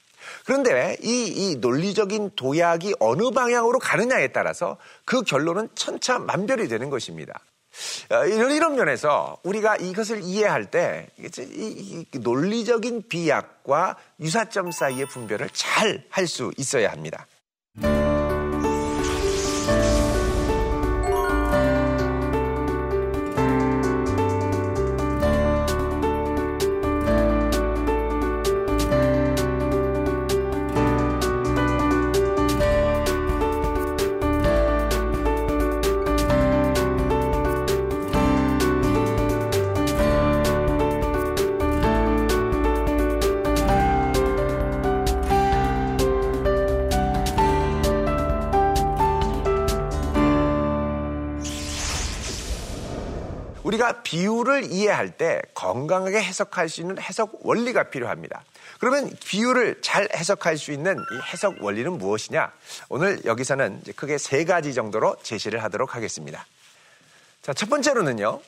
그런데 0.45 0.97
이, 1.03 1.27
이 1.27 1.57
논리적인 1.57 2.33
도약이 2.37 2.95
어느 3.01 3.31
방향으로 3.31 3.79
가느냐에 3.79 4.29
따라서 4.29 4.77
그 5.05 5.23
결론은 5.23 5.69
천차만별이 5.75 6.69
되는 6.69 6.91
것입니다. 6.91 7.41
어, 8.11 8.27
이런, 8.27 8.51
이런 8.51 8.75
면에서 8.75 9.39
우리가 9.45 9.77
이것을 9.77 10.23
이해할 10.23 10.71
때 10.71 11.07
이, 11.19 12.07
이 12.13 12.19
논리적인 12.19 13.05
비약과 13.09 13.97
유사점 14.19 14.73
사이의 14.73 15.07
분별을 15.07 15.51
잘 15.53 16.03
할 16.11 16.27
수 16.27 16.51
있어야 16.57 16.91
합니다. 16.91 17.27
비유를 54.41 54.73
이해할 54.73 55.11
때 55.11 55.43
건강하게 55.55 56.23
해석할 56.23 56.69
수 56.69 56.81
있는 56.81 56.99
해석 56.99 57.41
원리가 57.43 57.85
필요합니다. 57.91 58.43
그러면 58.79 59.11
비유를 59.27 59.81
잘 59.83 60.09
해석할 60.15 60.57
수 60.57 60.73
있는 60.73 60.97
이 60.97 61.33
해석 61.33 61.63
원리는 61.63 61.93
무엇이냐? 61.99 62.51
오늘 62.89 63.23
여기서는 63.25 63.83
크게 63.97 64.19
세 64.19 64.45
가지 64.45 64.73
정도로 64.73 65.17
제시를 65.23 65.63
하도록 65.65 65.95
하겠습니다. 65.95 66.47
자, 67.43 67.53
첫 67.53 67.69
번째로는요. 67.69 68.41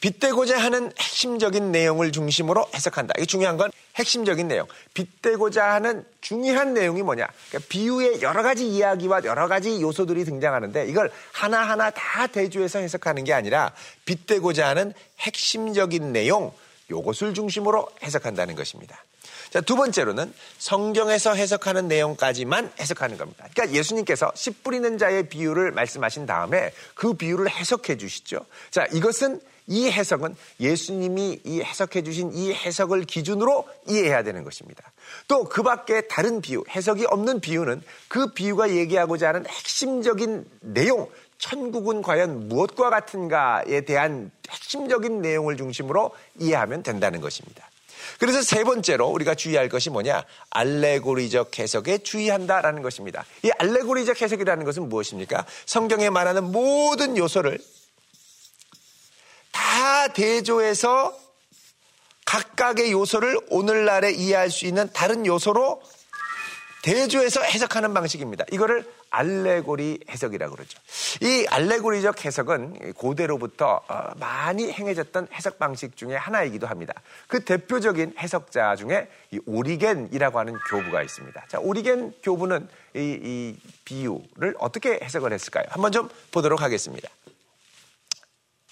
빗대고자 0.00 0.58
하는 0.58 0.92
핵심적인 0.98 1.72
내용을 1.72 2.12
중심으로 2.12 2.66
해석한다. 2.74 3.14
이게 3.18 3.26
중요한 3.26 3.56
건 3.56 3.70
핵심적인 3.98 4.48
내용. 4.48 4.66
빗대고자 4.94 5.72
하는 5.74 6.04
중요한 6.20 6.74
내용이 6.74 7.02
뭐냐. 7.02 7.26
그러니까 7.48 7.68
비유의 7.68 8.22
여러 8.22 8.42
가지 8.42 8.68
이야기와 8.68 9.22
여러 9.24 9.48
가지 9.48 9.80
요소들이 9.80 10.24
등장하는데 10.24 10.86
이걸 10.86 11.10
하나하나 11.32 11.90
다 11.90 12.26
대조해서 12.26 12.78
해석하는 12.78 13.24
게 13.24 13.32
아니라 13.32 13.72
빗대고자 14.04 14.68
하는 14.68 14.92
핵심적인 15.20 16.12
내용, 16.12 16.52
요것을 16.90 17.34
중심으로 17.34 17.88
해석한다는 18.02 18.54
것입니다. 18.54 19.04
자, 19.50 19.62
두 19.62 19.76
번째로는 19.76 20.32
성경에서 20.58 21.34
해석하는 21.34 21.88
내용까지만 21.88 22.70
해석하는 22.78 23.16
겁니다. 23.16 23.46
그러니까 23.52 23.76
예수님께서 23.76 24.30
씨 24.34 24.50
뿌리는 24.50 24.98
자의 24.98 25.28
비유를 25.28 25.72
말씀하신 25.72 26.26
다음에 26.26 26.70
그 26.94 27.14
비유를 27.14 27.50
해석해 27.50 27.96
주시죠. 27.96 28.44
자, 28.70 28.86
이것은 28.92 29.40
이 29.68 29.90
해석은 29.90 30.34
예수님이 30.58 31.40
이 31.44 31.60
해석해 31.60 32.02
주신 32.02 32.32
이 32.32 32.52
해석을 32.52 33.04
기준으로 33.04 33.66
이해해야 33.86 34.22
되는 34.22 34.42
것입니다. 34.44 34.92
또 35.28 35.44
그 35.44 35.62
밖에 35.62 36.02
다른 36.02 36.40
비유, 36.40 36.64
해석이 36.68 37.06
없는 37.06 37.40
비유는 37.40 37.82
그 38.08 38.32
비유가 38.32 38.70
얘기하고자 38.70 39.28
하는 39.28 39.46
핵심적인 39.46 40.44
내용, 40.60 41.08
천국은 41.38 42.02
과연 42.02 42.48
무엇과 42.48 42.90
같은가에 42.90 43.82
대한 43.82 44.30
핵심적인 44.50 45.22
내용을 45.22 45.56
중심으로 45.56 46.10
이해하면 46.38 46.82
된다는 46.82 47.20
것입니다. 47.20 47.68
그래서 48.18 48.42
세 48.42 48.64
번째로 48.64 49.08
우리가 49.08 49.34
주의할 49.34 49.68
것이 49.68 49.90
뭐냐? 49.90 50.24
알레고리적 50.50 51.58
해석에 51.58 51.98
주의한다라는 51.98 52.82
것입니다. 52.82 53.24
이 53.42 53.50
알레고리적 53.58 54.20
해석이라는 54.20 54.64
것은 54.64 54.88
무엇입니까? 54.88 55.44
성경에 55.66 56.10
말하는 56.10 56.50
모든 56.50 57.16
요소를 57.16 57.58
다 59.58 60.06
대조해서 60.08 61.18
각각의 62.24 62.92
요소를 62.92 63.38
오늘날에 63.50 64.12
이해할 64.12 64.50
수 64.50 64.66
있는 64.66 64.88
다른 64.92 65.26
요소로 65.26 65.82
대조해서 66.82 67.42
해석하는 67.42 67.92
방식입니다. 67.92 68.44
이거를 68.52 68.88
알레고리 69.10 70.00
해석이라고 70.08 70.54
그러죠. 70.54 70.78
이 71.22 71.44
알레고리적 71.48 72.24
해석은 72.24 72.92
고대로부터 72.92 73.80
어, 73.88 74.10
많이 74.20 74.70
행해졌던 74.70 75.28
해석 75.32 75.58
방식 75.58 75.96
중에 75.96 76.14
하나이기도 76.14 76.68
합니다. 76.68 76.94
그 77.26 77.44
대표적인 77.44 78.14
해석자 78.16 78.76
중에 78.76 79.08
이 79.32 79.40
오리겐이라고 79.44 80.38
하는 80.38 80.54
교부가 80.70 81.02
있습니다. 81.02 81.46
자, 81.48 81.58
오리겐 81.58 82.14
교부는 82.22 82.68
이, 82.94 83.00
이 83.00 83.56
비유를 83.84 84.54
어떻게 84.58 85.00
해석을 85.02 85.32
했을까요? 85.32 85.64
한번 85.70 85.90
좀 85.90 86.08
보도록 86.30 86.62
하겠습니다. 86.62 87.08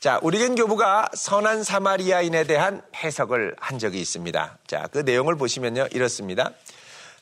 자, 0.01 0.19
오리겐 0.23 0.55
교부가 0.57 1.09
선한 1.15 1.65
사마리아인에 1.65 2.45
대한 2.45 2.83
해석을 2.95 3.57
한 3.59 3.79
적이 3.79 4.01
있습니다. 4.03 4.59
자, 4.67 4.89
그 4.93 4.99
내용을 4.99 5.37
보시면요. 5.37 5.89
이렇습니다. 5.93 6.51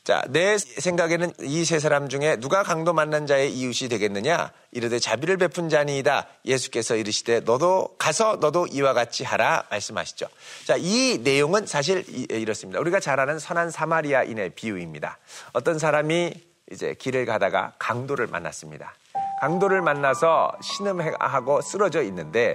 자, 0.03 0.21
내 0.27 0.57
생각에는 0.59 1.31
이 1.41 1.65
세 1.65 1.79
사람 1.79 2.09
중에 2.09 2.35
누가 2.35 2.61
강도 2.61 2.93
만난 2.93 3.25
자의 3.25 3.51
이웃이 3.51 3.89
되겠느냐? 3.89 4.51
이르되 4.71 4.99
자비를 4.99 5.37
베푼 5.37 5.67
자니이다. 5.69 6.27
예수께서 6.45 6.95
이르시되 6.95 7.39
너도 7.39 7.95
가서 7.97 8.35
너도 8.39 8.67
이와 8.67 8.93
같이 8.93 9.23
하라 9.23 9.63
말씀하시죠. 9.71 10.27
자, 10.67 10.75
이 10.77 11.19
내용은 11.23 11.65
사실 11.65 12.05
이렇습니다. 12.29 12.79
우리가 12.81 12.99
잘 12.99 13.19
아는 13.19 13.39
선한 13.39 13.71
사마리아인의 13.71 14.51
비유입니다. 14.51 15.17
어떤 15.53 15.79
사람이 15.79 16.33
이제 16.71 16.93
길을 16.93 17.25
가다가 17.25 17.73
강도를 17.79 18.27
만났습니다. 18.27 18.93
강도를 19.41 19.81
만나서 19.81 20.51
신음하고 20.61 21.61
쓰러져 21.61 22.01
있는데 22.03 22.53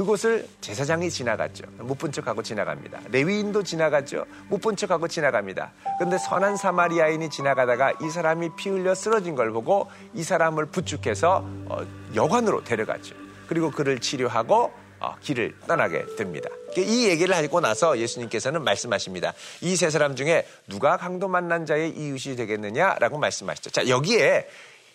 그곳을 0.00 0.46
제사장이 0.60 1.08
지나갔죠. 1.10 1.64
못 1.78 1.96
본 1.96 2.12
척하고 2.12 2.42
지나갑니다. 2.42 3.00
레위인도 3.10 3.62
지나갔죠. 3.62 4.26
못 4.48 4.60
본 4.60 4.76
척하고 4.76 5.08
지나갑니다. 5.08 5.72
그런데 5.96 6.18
선한 6.18 6.58
사마리아인이 6.58 7.30
지나가다가 7.30 7.94
이 8.02 8.10
사람이 8.10 8.50
피 8.56 8.68
흘려 8.68 8.94
쓰러진 8.94 9.34
걸 9.34 9.52
보고 9.52 9.90
이 10.12 10.22
사람을 10.22 10.66
부축해서 10.66 11.42
어, 11.64 11.78
여관으로 12.14 12.62
데려갔죠. 12.62 13.14
그리고 13.48 13.70
그를 13.70 13.98
치료하고 13.98 14.70
어, 15.00 15.14
길을 15.22 15.54
떠나게 15.66 16.04
됩니다. 16.16 16.50
이 16.76 17.08
얘기를 17.08 17.34
하고 17.34 17.60
나서 17.60 17.98
예수님께서는 17.98 18.62
말씀하십니다. 18.64 19.32
이 19.62 19.76
세 19.76 19.88
사람 19.88 20.14
중에 20.14 20.46
누가 20.68 20.98
강도 20.98 21.26
만난 21.26 21.64
자의 21.64 21.88
이웃이 21.90 22.36
되겠느냐라고 22.36 23.16
말씀하시죠. 23.16 23.70
자, 23.70 23.88
여기에 23.88 24.46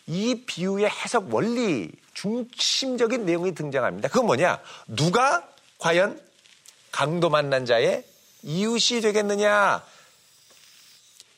이 0.06 0.44
비유의 0.46 0.90
해석 0.90 1.34
원리 1.34 1.90
중심적인 2.22 3.26
내용이 3.26 3.56
등장합니다. 3.56 4.08
그건 4.10 4.28
뭐냐? 4.28 4.60
누가 4.86 5.48
과연 5.80 6.22
강도 6.92 7.32
만난 7.32 7.66
자의 7.66 8.04
이웃이 8.44 9.02
되겠느냐? 9.02 9.84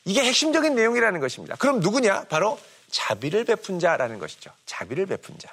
이게 0.04 0.22
핵심적인 0.22 0.74
내용이라는 0.74 1.20
것입니다. 1.20 1.56
그럼 1.56 1.80
누구냐? 1.80 2.24
바로 2.24 2.60
자비를 2.90 3.44
베푼 3.44 3.78
자라는 3.78 4.18
것이죠. 4.18 4.50
자비를 4.66 5.06
베푼 5.06 5.38
자. 5.38 5.48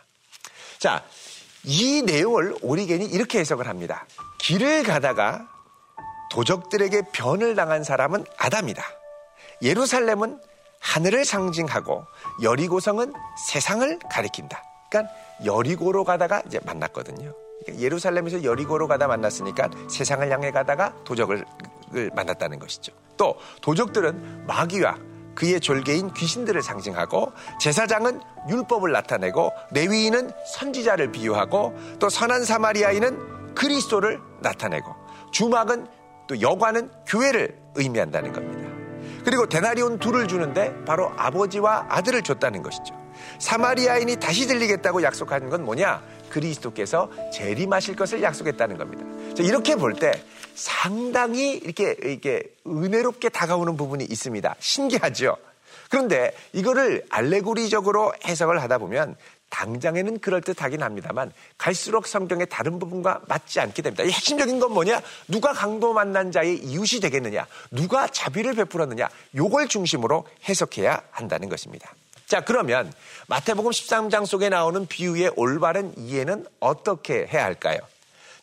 자, 0.80 1.06
이 1.64 2.02
내용을 2.02 2.58
오리겐이 2.62 3.06
이렇게 3.06 3.40
해석을 3.40 3.70
합니다. 3.70 4.06
길을 4.40 4.84
가다가 4.84 5.48
도적들에게 6.32 7.04
변을 7.14 7.56
당한 7.56 7.86
사람은 7.86 8.26
아담이다. 8.38 8.84
예루살렘은 9.62 10.42
하늘을 10.80 11.24
상징하고 11.24 12.06
여리고성은 12.42 13.14
세상을 13.48 14.00
가리킨다. 14.12 14.71
그러니까 14.92 15.14
여리고로 15.46 16.04
가다가 16.04 16.44
이제 16.46 16.60
만났거든요. 16.66 17.34
그러니까 17.64 17.84
예루살렘에서 17.84 18.44
여리고로 18.44 18.88
가다 18.88 19.08
만났으니까 19.08 19.70
세상을 19.90 20.30
향해 20.30 20.52
가다가 20.52 20.94
도적을 21.06 21.46
만났다는 22.14 22.60
것이죠. 22.60 22.94
또 23.18 23.38
도적들은 23.62 24.46
마귀와 24.46 24.98
그의 25.34 25.62
졸개인 25.62 26.14
귀신들을 26.14 26.62
상징하고 26.62 27.32
제사장은 27.60 28.20
율법을 28.50 28.92
나타내고 28.92 29.52
레위인은 29.72 30.32
선지자를 30.54 31.12
비유하고 31.12 31.74
또 32.00 32.10
선한 32.10 32.44
사마리아인은 32.44 33.56
그리스도를 33.56 34.20
나타내고 34.42 34.94
주막은 35.32 35.88
또 36.28 36.42
여관은 36.42 36.92
교회를 37.08 37.58
의미한다는 37.76 38.34
겁니다. 38.34 38.70
그리고 39.24 39.48
데나리온 39.48 40.00
둘을 40.00 40.28
주는데 40.28 40.84
바로 40.84 41.12
아버지와 41.16 41.86
아들을 41.90 42.24
줬다는 42.24 42.62
것이죠. 42.64 43.01
사마리아인이 43.40 44.18
다시 44.18 44.48
들리겠다고 44.48 45.04
약속한 45.04 45.50
건 45.50 45.64
뭐냐? 45.66 46.02
그리스도께서 46.30 47.10
재림하실 47.34 47.96
것을 47.96 48.24
약속했다는 48.24 48.78
겁니다. 48.78 49.04
이렇게 49.40 49.76
볼 49.76 49.94
때 49.94 50.12
상당히 50.56 51.54
이렇게, 51.54 51.96
이렇게 52.02 52.44
은혜롭게 52.68 53.30
다가오는 53.30 53.76
부분이 53.78 54.06
있습니다. 54.06 54.56
신기하죠? 54.60 55.38
그런데 55.90 56.34
이거를 56.54 57.06
알레고리적으로 57.10 58.14
해석을 58.26 58.62
하다 58.62 58.78
보면 58.78 59.16
당장에는 59.50 60.20
그럴듯 60.20 60.62
하긴 60.62 60.82
합니다만 60.82 61.34
갈수록 61.58 62.08
성경의 62.08 62.48
다른 62.50 62.80
부분과 62.80 63.20
맞지 63.28 63.60
않게 63.60 63.82
됩니다. 63.82 64.04
이 64.04 64.10
핵심적인 64.10 64.60
건 64.60 64.72
뭐냐? 64.72 65.02
누가 65.28 65.52
강도 65.52 65.92
만난 65.92 66.32
자의 66.32 66.58
이웃이 66.58 67.02
되겠느냐? 67.02 67.46
누가 67.72 68.08
자비를 68.08 68.54
베풀었느냐? 68.54 69.10
요걸 69.36 69.68
중심으로 69.68 70.26
해석해야 70.48 71.02
한다는 71.12 71.50
것입니다. 71.50 71.94
자, 72.32 72.40
그러면 72.40 72.94
마태복음 73.28 73.72
13장 73.72 74.26
속에 74.26 74.48
나오는 74.48 74.86
비유의 74.86 75.34
올바른 75.36 75.94
이해는 75.98 76.46
어떻게 76.62 77.28
해야 77.28 77.44
할까요? 77.44 77.78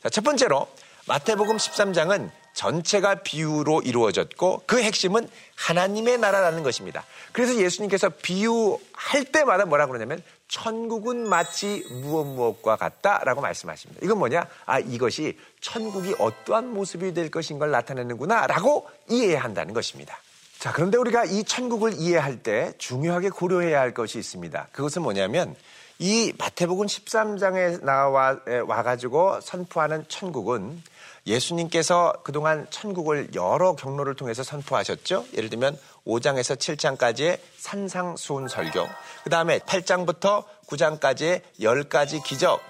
자, 0.03 0.11
첫 0.11 0.23
번째로 0.25 0.69
마태복음 1.07 1.57
13장은 1.57 2.31
전체가 2.53 3.23
비유로 3.23 3.81
이루어졌고 3.81 4.65
그 4.67 4.83
핵심은 4.83 5.27
하나님의 5.55 6.19
나라라는 6.19 6.63
것입니다. 6.65 7.07
그래서 7.33 7.55
예수님께서 7.55 8.11
비유할 8.11 9.25
때마다 9.33 9.65
뭐라 9.65 9.87
그러냐면 9.87 10.23
천국은 10.49 11.27
마치 11.27 11.83
무엇 11.91 12.25
무엇과 12.25 12.77
같다라고 12.77 13.41
말씀하십니다. 13.41 14.03
이건 14.05 14.19
뭐냐? 14.19 14.47
아, 14.67 14.81
이것이 14.81 15.39
천국이 15.63 16.15
어떠한 16.19 16.75
모습이 16.75 17.15
될 17.15 17.31
것인 17.31 17.59
걸 17.59 17.71
나타내는구나라고 17.71 18.87
이해해야 19.09 19.43
한다는 19.43 19.73
것입니다. 19.73 20.21
자, 20.59 20.73
그런데 20.73 20.99
우리가 20.99 21.25
이 21.25 21.45
천국을 21.45 21.93
이해할 21.95 22.43
때 22.43 22.73
중요하게 22.79 23.31
고려해야 23.31 23.79
할 23.79 23.95
것이 23.95 24.19
있습니다. 24.19 24.69
그것은 24.73 25.03
뭐냐면 25.03 25.55
이 26.01 26.33
마태복음 26.37 26.87
13장에 26.87 27.85
나와 27.85 28.37
와 28.67 28.83
가지고 28.83 29.41
선포하는 29.41 30.05
천국은 30.09 30.83
예수님께서 31.29 32.13
그동안 32.25 32.67
천국을 32.71 33.29
여러 33.35 33.77
경로를 33.77 34.15
통해서 34.15 34.43
선포하셨죠. 34.43 35.27
예를 35.37 35.49
들면 35.49 35.79
5장에서 36.05 36.57
7장까지의 36.57 37.39
산상수훈 37.59 38.49
설교, 38.49 38.85
그 39.23 39.31
다음에 39.31 39.59
8장부터 39.61 40.45
9장까지의 40.67 41.43
10가지 41.61 42.23
기적, 42.25 42.61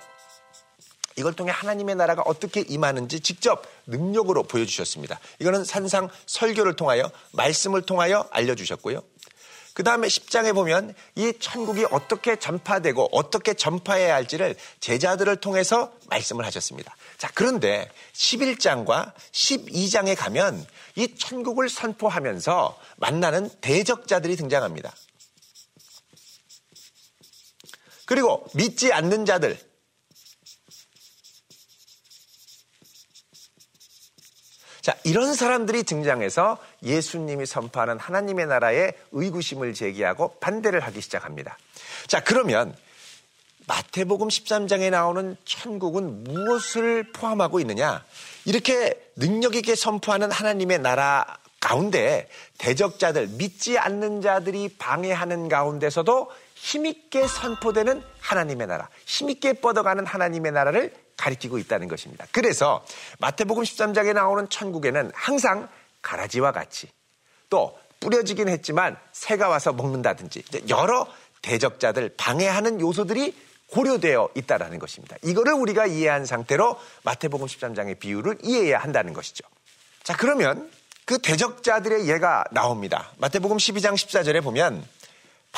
이걸 1.18 1.33
통해 1.35 1.50
하나님의 1.52 1.96
나라가 1.96 2.22
어떻게 2.24 2.61
임하는지 2.61 3.20
직접 3.20 3.64
능력으로 3.87 4.44
보여주셨습니다. 4.44 5.18
이거는 5.40 5.64
산상 5.64 6.09
설교를 6.26 6.76
통하여 6.76 7.11
말씀을 7.33 7.83
통하여 7.83 8.28
알려주셨고요. 8.31 9.02
그 9.74 9.85
다음에 9.85 10.09
10장에 10.09 10.54
보면 10.54 10.94
이 11.14 11.33
천국이 11.38 11.87
어떻게 11.92 12.37
전파되고 12.37 13.11
어떻게 13.12 13.54
전파해야 13.54 14.14
할지를 14.14 14.57
제자들을 14.81 15.37
통해서 15.37 15.92
말씀을 16.09 16.44
하셨습니다. 16.46 16.96
자, 17.16 17.31
그런데 17.35 17.88
11장과 18.12 19.12
12장에 19.31 20.16
가면 20.16 20.66
이 20.96 21.14
천국을 21.16 21.68
선포하면서 21.68 22.76
만나는 22.96 23.50
대적자들이 23.61 24.35
등장합니다. 24.35 24.92
그리고 28.04 28.44
믿지 28.54 28.92
않는 28.92 29.26
자들, 29.26 29.67
자, 34.88 34.96
이런 35.05 35.35
사람들이 35.35 35.83
등장해서 35.83 36.57
예수님이 36.83 37.44
선포하는 37.44 37.98
하나님의 37.98 38.46
나라에 38.46 38.92
의구심을 39.12 39.74
제기하고 39.74 40.37
반대를 40.40 40.81
하기 40.81 41.03
시작합니다. 41.03 41.59
자, 42.07 42.24
그러면 42.24 42.74
마태복음 43.66 44.29
13장에 44.29 44.88
나오는 44.88 45.37
천국은 45.44 46.24
무엇을 46.24 47.12
포함하고 47.12 47.61
있느냐? 47.61 48.03
이렇게 48.46 48.98
능력 49.14 49.57
있게 49.57 49.74
선포하는 49.74 50.31
하나님의 50.31 50.79
나라 50.79 51.37
가운데 51.61 52.27
대적자들, 52.57 53.27
믿지 53.33 53.77
않는 53.77 54.22
자들이 54.22 54.70
방해하는 54.79 55.51
가운데서도 55.51 56.31
힘있게 56.55 57.27
선포되는 57.27 58.03
하나님의 58.20 58.66
나라, 58.66 58.88
힘있게 59.05 59.53
뻗어가는 59.53 60.07
하나님의 60.07 60.53
나라를 60.53 61.07
가리키고 61.18 61.59
있다는 61.59 61.88
것입니다. 61.88 62.26
그래서 62.33 62.85
마태복음 63.18 63.62
13장에 63.62 64.14
나오는 64.14 64.48
천국에는 64.48 65.11
항상 65.14 65.68
가라지와 66.00 66.52
같이 66.52 66.88
또 67.50 67.78
뿌려지긴 68.00 68.48
했지만 68.48 68.96
새가 69.12 69.48
와서 69.48 69.72
먹는다든지 69.72 70.44
여러 70.68 71.07
대적자들 71.42 72.14
방해하는 72.16 72.81
요소들이 72.81 73.35
고려되어 73.70 74.31
있다라는 74.35 74.78
것입니다. 74.78 75.16
이거를 75.22 75.52
우리가 75.52 75.87
이해한 75.87 76.24
상태로 76.24 76.78
마태복음 77.02 77.46
13장의 77.46 77.98
비유를 77.98 78.38
이해해야 78.42 78.78
한다는 78.78 79.12
것이죠. 79.12 79.46
자, 80.02 80.16
그러면 80.16 80.70
그 81.04 81.18
대적자들의 81.18 82.09
예가 82.09 82.44
나옵니다. 82.52 83.12
마태복음 83.18 83.59
12장 83.59 83.94
14절에 83.94 84.42
보면 84.42 84.83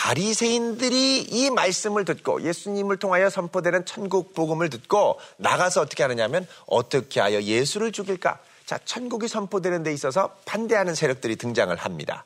바리새인들이 0.00 1.26
이 1.28 1.50
말씀을 1.50 2.06
듣고 2.06 2.42
예수님을 2.42 2.96
통하여 2.96 3.28
선포되는 3.28 3.84
천국 3.84 4.32
복음을 4.32 4.70
듣고 4.70 5.20
나가서 5.36 5.82
어떻게 5.82 6.02
하느냐면 6.02 6.46
어떻게 6.64 7.20
하여 7.20 7.42
예수를 7.42 7.92
죽일까? 7.92 8.38
자, 8.64 8.78
천국이 8.82 9.28
선포되는 9.28 9.82
데 9.82 9.92
있어서 9.92 10.34
반대하는 10.46 10.94
세력들이 10.94 11.36
등장을 11.36 11.76
합니다. 11.76 12.24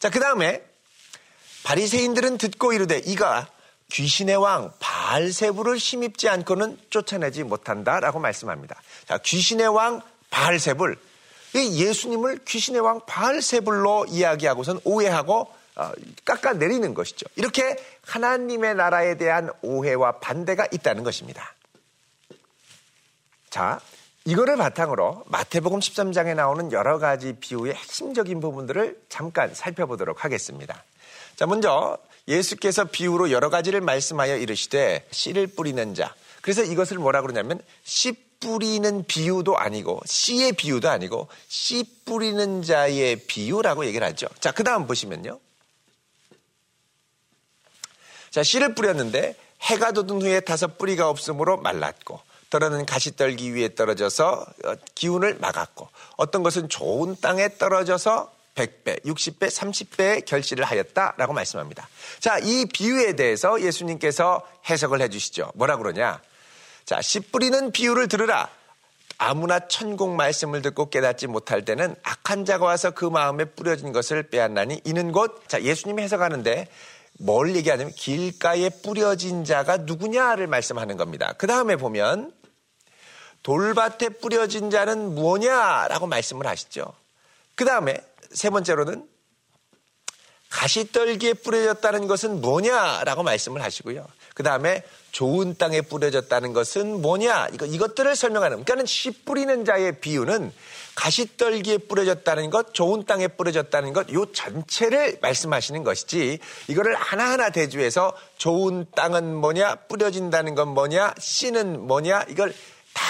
자, 0.00 0.10
그다음에 0.10 0.62
바리새인들은 1.64 2.36
듣고 2.36 2.74
이르되 2.74 2.98
이가 2.98 3.48
귀신의 3.90 4.36
왕 4.36 4.70
바알세부를 4.78 5.80
심입지 5.80 6.28
않고는 6.28 6.78
쫓아내지 6.90 7.44
못한다라고 7.44 8.18
말씀합니다. 8.18 8.78
자, 9.08 9.16
귀신의 9.16 9.68
왕 9.68 10.02
바알세불 10.28 10.98
예수님을 11.54 12.40
귀신의 12.44 12.82
왕 12.82 13.00
바알세불로 13.06 14.06
이야기하고선 14.10 14.80
오해하고 14.84 15.40
어, 15.40 15.61
깎아내리는 16.24 16.94
것이죠. 16.94 17.26
이렇게 17.36 17.76
하나님의 18.06 18.74
나라에 18.74 19.16
대한 19.16 19.50
오해와 19.62 20.18
반대가 20.18 20.66
있다는 20.70 21.02
것입니다. 21.02 21.54
자, 23.50 23.80
이거를 24.24 24.56
바탕으로 24.56 25.24
마태복음 25.26 25.80
13장에 25.80 26.34
나오는 26.34 26.70
여러 26.72 26.98
가지 26.98 27.34
비유의 27.34 27.74
핵심적인 27.74 28.40
부분들을 28.40 29.00
잠깐 29.08 29.52
살펴보도록 29.54 30.24
하겠습니다. 30.24 30.84
자, 31.36 31.46
먼저 31.46 31.98
예수께서 32.28 32.84
비유로 32.84 33.30
여러 33.30 33.50
가지를 33.50 33.80
말씀하여 33.80 34.36
이르시되 34.36 35.06
씨를 35.10 35.48
뿌리는 35.48 35.94
자. 35.94 36.14
그래서 36.40 36.62
이것을 36.62 36.98
뭐라 36.98 37.20
그러냐면 37.22 37.60
씨 37.82 38.12
뿌리는 38.38 39.04
비유도 39.06 39.56
아니고 39.56 40.00
씨의 40.04 40.52
비유도 40.52 40.88
아니고 40.88 41.28
씨 41.48 41.84
뿌리는 42.04 42.62
자의 42.62 43.16
비유라고 43.16 43.86
얘기를 43.86 44.06
하죠. 44.08 44.26
자, 44.40 44.52
그 44.52 44.64
다음 44.64 44.86
보시면요. 44.86 45.38
자, 48.32 48.42
씨를 48.42 48.74
뿌렸는데 48.74 49.36
해가 49.60 49.92
돋은 49.92 50.22
후에 50.22 50.40
다섯 50.40 50.78
뿌리가 50.78 51.08
없으므로 51.08 51.58
말랐고 51.58 52.18
떨어는 52.50 52.86
가시떨기 52.86 53.54
위에 53.54 53.74
떨어져서 53.74 54.46
어, 54.64 54.74
기운을 54.94 55.36
막았고 55.38 55.88
어떤 56.16 56.42
것은 56.42 56.68
좋은 56.68 57.14
땅에 57.20 57.56
떨어져서 57.56 58.32
100배, 58.54 59.04
60배, 59.04 59.48
30배의 59.48 60.24
결실을 60.26 60.64
하였다라고 60.64 61.32
말씀합니다. 61.32 61.88
자, 62.20 62.38
이 62.38 62.66
비유에 62.66 63.16
대해서 63.16 63.60
예수님께서 63.60 64.46
해석을 64.68 65.00
해 65.00 65.08
주시죠. 65.08 65.52
뭐라 65.54 65.76
그러냐? 65.76 66.20
자, 66.84 67.00
씨 67.00 67.20
뿌리는 67.20 67.70
비유를 67.70 68.08
들으라. 68.08 68.48
아무나 69.18 69.68
천국 69.68 70.10
말씀을 70.10 70.62
듣고 70.62 70.90
깨닫지 70.90 71.26
못할 71.26 71.64
때는 71.64 71.94
악한 72.02 72.44
자가 72.44 72.64
와서 72.64 72.90
그 72.90 73.04
마음에 73.04 73.44
뿌려진 73.44 73.92
것을 73.92 74.24
빼앗나니 74.24 74.80
이는 74.84 75.12
곧, 75.12 75.42
자, 75.48 75.62
예수님이 75.62 76.02
해석하는데 76.02 76.68
뭘 77.22 77.54
얘기하냐면 77.54 77.92
길가에 77.94 78.68
뿌려진 78.68 79.44
자가 79.44 79.78
누구냐를 79.78 80.46
말씀하는 80.48 80.96
겁니다. 80.96 81.34
그 81.38 81.46
다음에 81.46 81.76
보면 81.76 82.32
돌밭에 83.42 84.10
뿌려진 84.20 84.70
자는 84.70 85.14
무엇냐라고 85.14 86.06
말씀을 86.06 86.46
하시죠. 86.46 86.84
그 87.54 87.64
다음에 87.64 87.96
세 88.32 88.50
번째로는 88.50 89.06
가시떨기에 90.50 91.34
뿌려졌다는 91.34 92.06
것은 92.08 92.40
뭐냐라고 92.40 93.22
말씀을 93.22 93.62
하시고요. 93.62 94.06
그 94.34 94.42
다음에 94.42 94.82
좋은 95.12 95.56
땅에 95.56 95.80
뿌려졌다는 95.80 96.52
것은 96.52 97.02
뭐냐 97.02 97.48
이거 97.52 97.66
이것들을 97.66 98.14
설명하는 98.16 98.56
그러니까는 98.56 98.86
씨 98.86 99.10
뿌리는 99.10 99.64
자의 99.64 100.00
비유는 100.00 100.52
가시떨기에 100.94 101.78
뿌려졌다는 101.78 102.50
것, 102.50 102.74
좋은 102.74 103.04
땅에 103.04 103.28
뿌려졌다는 103.28 103.92
것, 103.92 104.12
요 104.12 104.26
전체를 104.26 105.18
말씀하시는 105.22 105.82
것이지, 105.84 106.38
이거를 106.68 106.94
하나하나 106.94 107.50
대주해서 107.50 108.16
좋은 108.36 108.86
땅은 108.94 109.34
뭐냐, 109.34 109.76
뿌려진다는 109.88 110.54
건 110.54 110.68
뭐냐, 110.68 111.14
씨는 111.18 111.86
뭐냐, 111.86 112.26
이걸 112.28 112.54
다 112.92 113.04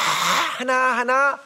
하나하나 0.58 1.40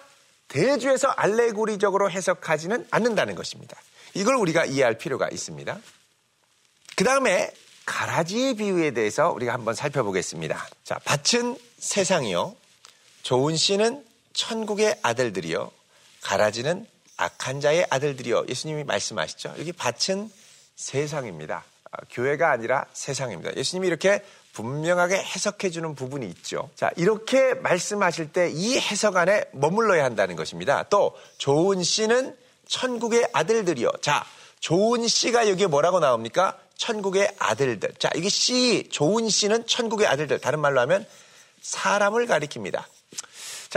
대주해서 0.48 1.08
알레고리적으로 1.08 2.10
해석하지는 2.10 2.86
않는다는 2.90 3.34
것입니다. 3.34 3.76
이걸 4.14 4.36
우리가 4.36 4.64
이해할 4.64 4.98
필요가 4.98 5.28
있습니다. 5.28 5.78
그 6.96 7.04
다음에 7.04 7.50
가라지의 7.84 8.54
비유에 8.54 8.92
대해서 8.92 9.30
우리가 9.30 9.52
한번 9.52 9.74
살펴보겠습니다. 9.74 10.68
자, 10.84 10.98
밭은 11.04 11.56
세상이요. 11.78 12.56
좋은 13.22 13.56
씨는 13.56 14.04
천국의 14.32 14.98
아들들이요. 15.02 15.70
가라지는 16.26 16.86
악한 17.16 17.60
자의 17.60 17.86
아들들이요. 17.88 18.46
예수님이 18.48 18.82
말씀하시죠. 18.84 19.54
여기 19.58 19.72
밭은 19.72 20.28
세상입니다. 20.74 21.62
아, 21.92 21.98
교회가 22.10 22.50
아니라 22.50 22.84
세상입니다. 22.92 23.56
예수님이 23.56 23.86
이렇게 23.86 24.24
분명하게 24.52 25.16
해석해 25.16 25.70
주는 25.70 25.94
부분이 25.94 26.26
있죠. 26.30 26.68
자, 26.74 26.90
이렇게 26.96 27.54
말씀하실 27.54 28.32
때 28.32 28.50
이 28.50 28.78
해석 28.78 29.16
안에 29.16 29.44
머물러야 29.52 30.04
한다는 30.04 30.34
것입니다. 30.34 30.84
또 30.90 31.16
좋은 31.38 31.82
씨는 31.84 32.36
천국의 32.66 33.28
아들들이요. 33.32 33.90
자, 34.00 34.24
좋은 34.58 35.06
씨가 35.06 35.48
여기에 35.48 35.68
뭐라고 35.68 36.00
나옵니까? 36.00 36.58
천국의 36.76 37.34
아들들. 37.38 37.94
자, 37.98 38.10
이게 38.16 38.28
씨, 38.28 38.88
좋은 38.90 39.28
씨는 39.28 39.66
천국의 39.66 40.06
아들들. 40.08 40.40
다른 40.40 40.58
말로 40.60 40.80
하면 40.80 41.06
사람을 41.62 42.26
가리킵니다. 42.26 42.82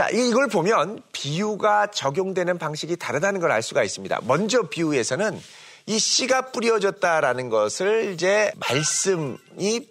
자, 0.00 0.08
이걸 0.08 0.48
보면 0.48 1.02
비유가 1.12 1.90
적용되는 1.90 2.56
방식이 2.56 2.96
다르다는 2.96 3.38
걸 3.38 3.50
알 3.52 3.60
수가 3.62 3.84
있습니다. 3.84 4.20
먼저 4.22 4.62
비유에서는 4.62 5.38
이 5.84 5.98
씨가 5.98 6.52
뿌려졌다라는 6.52 7.50
것을 7.50 8.14
이제 8.14 8.50
말씀이 8.56 9.86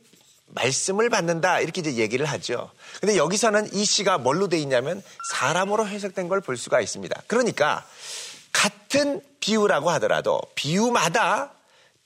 말씀을 0.47 1.11
받는다 1.11 1.59
이렇게 1.59 1.81
이제 1.81 1.93
얘기를 1.97 2.25
하죠. 2.25 2.71
근데 2.99 3.17
여기서는 3.17 3.71
이 3.71 3.85
씨가 3.85 4.17
뭘로 4.17 4.47
돼 4.47 4.57
있냐면 4.57 5.03
사람으로 5.31 5.87
해석된 5.87 6.27
걸 6.27 6.41
볼 6.41 6.57
수가 6.57 6.81
있습니다. 6.81 7.21
그러니까 7.27 7.85
같은 8.51 9.21
비유라고 9.41 9.91
하더라도 9.91 10.41
비유마다 10.55 11.51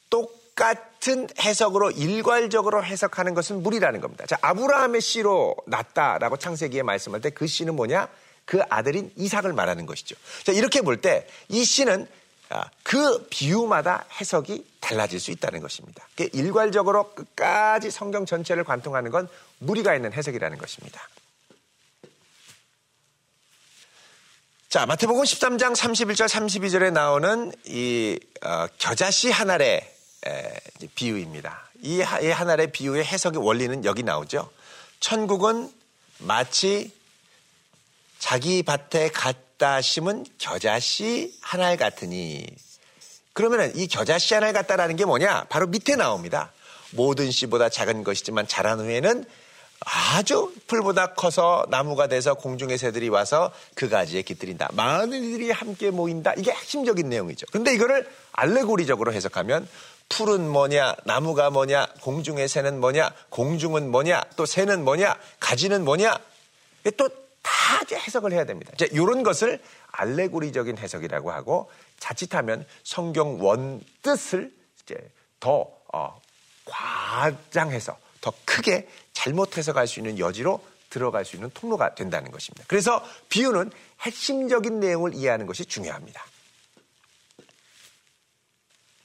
똑같 0.09 0.92
은 1.07 1.27
해석으로 1.39 1.91
일괄적으로 1.91 2.83
해석하는 2.83 3.33
것은 3.33 3.61
무리라는 3.63 3.99
겁니다. 4.01 4.25
자, 4.25 4.37
아브라함의 4.41 5.01
씨로 5.01 5.55
났다라고 5.67 6.37
창세기에 6.37 6.83
말씀할 6.83 7.21
때 7.21 7.29
그 7.29 7.45
씨는 7.47 7.75
뭐냐? 7.75 8.07
그 8.45 8.61
아들인 8.69 9.11
이삭을 9.15 9.53
말하는 9.53 9.85
것이죠. 9.85 10.15
자, 10.43 10.51
이렇게 10.51 10.81
볼 10.81 11.01
때 11.01 11.27
이 11.49 11.63
씨는 11.65 12.07
아, 12.49 12.69
그 12.83 13.25
비유마다 13.29 14.05
해석이 14.19 14.65
달라질 14.79 15.19
수 15.19 15.31
있다는 15.31 15.59
것입니다. 15.61 16.07
일괄적으로 16.33 17.13
끝까지 17.15 17.89
성경 17.89 18.25
전체를 18.25 18.63
관통하는 18.63 19.11
건 19.11 19.27
무리가 19.59 19.95
있는 19.95 20.13
해석이라는 20.13 20.57
것입니다. 20.57 21.01
자, 24.69 24.85
마태복음 24.85 25.23
13장 25.23 25.75
31절 25.75 26.27
32절에 26.27 26.91
나오는 26.91 27.51
이 27.65 28.19
어, 28.43 28.67
겨자씨 28.77 29.29
한 29.31 29.49
알에 29.49 29.92
비유입니다. 30.95 31.69
이 31.81 32.01
하나의 32.01 32.71
비유의 32.71 33.03
해석의 33.05 33.45
원리는 33.45 33.83
여기 33.85 34.03
나오죠. 34.03 34.49
천국은 34.99 35.71
마치 36.19 36.91
자기 38.19 38.63
밭에 38.63 39.09
갖다 39.09 39.81
심은 39.81 40.25
겨자씨 40.37 41.37
하나를 41.41 41.77
같으니 41.77 42.45
그러면은 43.33 43.75
이 43.75 43.87
겨자씨 43.87 44.33
하나를 44.33 44.53
같다라는 44.53 44.95
게 44.95 45.05
뭐냐? 45.05 45.45
바로 45.49 45.67
밑에 45.67 45.95
나옵니다. 45.95 46.51
모든 46.91 47.31
씨보다 47.31 47.69
작은 47.69 48.03
것이지만 48.03 48.47
자란 48.47 48.79
후에는 48.79 49.25
아주 49.85 50.53
풀보다 50.67 51.13
커서 51.15 51.65
나무가 51.69 52.07
돼서 52.07 52.35
공중의 52.35 52.77
새들이 52.77 53.09
와서 53.09 53.51
그 53.75 53.89
가지에 53.89 54.21
깃들인다. 54.21 54.69
많은 54.73 55.21
이들이 55.21 55.51
함께 55.51 55.91
모인다. 55.91 56.33
이게 56.37 56.51
핵심적인 56.51 57.09
내용이죠. 57.09 57.47
근데 57.51 57.73
이거를 57.73 58.09
알레고리적으로 58.31 59.11
해석하면 59.11 59.67
풀은 60.17 60.49
뭐냐, 60.49 60.95
나무가 61.05 61.49
뭐냐, 61.49 61.87
공중의 62.01 62.47
새는 62.47 62.79
뭐냐, 62.79 63.11
공중은 63.29 63.89
뭐냐, 63.89 64.21
또 64.35 64.45
새는 64.45 64.83
뭐냐, 64.83 65.17
가지는 65.39 65.83
뭐냐. 65.83 66.17
또 66.97 67.23
다 67.43 67.95
해석을 67.95 68.31
해야 68.31 68.45
됩니다. 68.45 68.71
이제 68.73 68.87
이런 68.91 69.21
것을 69.21 69.61
알레고리적인 69.91 70.77
해석이라고 70.77 71.31
하고 71.31 71.69
자칫하면 71.99 72.65
성경 72.83 73.43
원 73.43 73.81
뜻을 74.01 74.51
이제 74.81 74.95
더 75.39 75.67
어, 75.93 76.19
과장해서 76.65 77.97
더 78.21 78.33
크게 78.45 78.87
잘못 79.11 79.57
해석할 79.57 79.87
수 79.87 79.99
있는 79.99 80.17
여지로 80.17 80.63
들어갈 80.89 81.25
수 81.25 81.35
있는 81.35 81.51
통로가 81.53 81.95
된다는 81.95 82.31
것입니다. 82.31 82.63
그래서 82.67 83.03
비유는 83.29 83.71
핵심적인 84.01 84.79
내용을 84.79 85.13
이해하는 85.13 85.45
것이 85.45 85.65
중요합니다. 85.65 86.23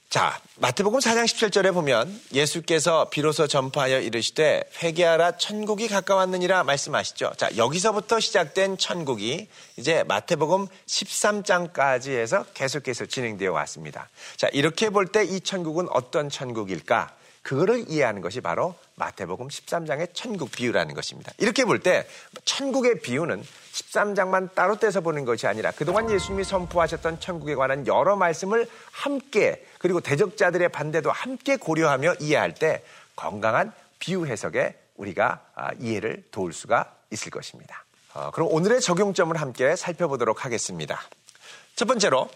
자, 0.09 0.41
마태복음 0.55 0.99
4장 1.01 1.25
17절에 1.25 1.71
보면 1.71 2.19
예수께서 2.33 3.09
비로소 3.11 3.45
전파하여 3.45 3.99
이르시되 3.99 4.63
회개하라 4.81 5.37
천국이 5.37 5.87
가까웠느니라 5.87 6.63
말씀하시죠. 6.63 7.33
자, 7.37 7.49
여기서부터 7.57 8.19
시작된 8.19 8.79
천국이 8.79 9.47
이제 9.77 10.03
마태복음 10.07 10.65
13장까지 10.87 12.09
해서 12.09 12.43
계속해서 12.55 13.05
진행되어 13.05 13.51
왔습니다. 13.53 14.09
자, 14.35 14.47
이렇게 14.51 14.89
볼 14.89 15.11
때 15.11 15.25
이 15.25 15.41
천국은 15.41 15.87
어떤 15.91 16.29
천국일까? 16.29 17.15
그거를 17.49 17.85
이해하는 17.87 18.21
것이 18.21 18.41
바로 18.41 18.75
마태복음 18.93 19.47
13장의 19.47 20.09
천국 20.13 20.51
비유라는 20.51 20.93
것입니다. 20.93 21.33
이렇게 21.39 21.65
볼 21.65 21.79
때 21.79 22.05
천국의 22.45 23.01
비유는 23.01 23.43
13장만 23.73 24.53
따로 24.53 24.77
떼서 24.77 25.01
보는 25.01 25.25
것이 25.25 25.47
아니라 25.47 25.71
그동안 25.71 26.11
예수님이 26.11 26.43
선포하셨던 26.43 27.19
천국에 27.19 27.55
관한 27.55 27.87
여러 27.87 28.15
말씀을 28.15 28.69
함께 28.91 29.65
그리고 29.79 29.99
대적자들의 29.99 30.69
반대도 30.69 31.09
함께 31.11 31.55
고려하며 31.57 32.15
이해할 32.19 32.53
때 32.53 32.83
건강한 33.15 33.73
비유 33.97 34.27
해석에 34.27 34.77
우리가 34.97 35.43
아, 35.55 35.71
이해를 35.79 36.25
도울 36.29 36.53
수가 36.53 36.93
있을 37.09 37.31
것입니다. 37.31 37.83
어, 38.13 38.29
그럼 38.29 38.49
오늘의 38.51 38.79
적용점을 38.79 39.35
함께 39.35 39.75
살펴보도록 39.75 40.45
하겠습니다. 40.45 41.01
첫 41.75 41.87
번째로 41.87 42.29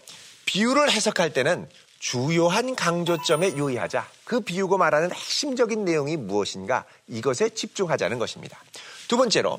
비유를 0.46 0.90
해석할 0.90 1.32
때는 1.32 1.68
주요한 2.04 2.76
강조점에 2.76 3.56
유의하자. 3.56 4.06
그 4.24 4.40
비유고 4.40 4.76
말하는 4.76 5.10
핵심적인 5.10 5.86
내용이 5.86 6.18
무엇인가 6.18 6.84
이것에 7.08 7.48
집중하자는 7.48 8.18
것입니다. 8.18 8.60
두 9.08 9.16
번째로 9.16 9.58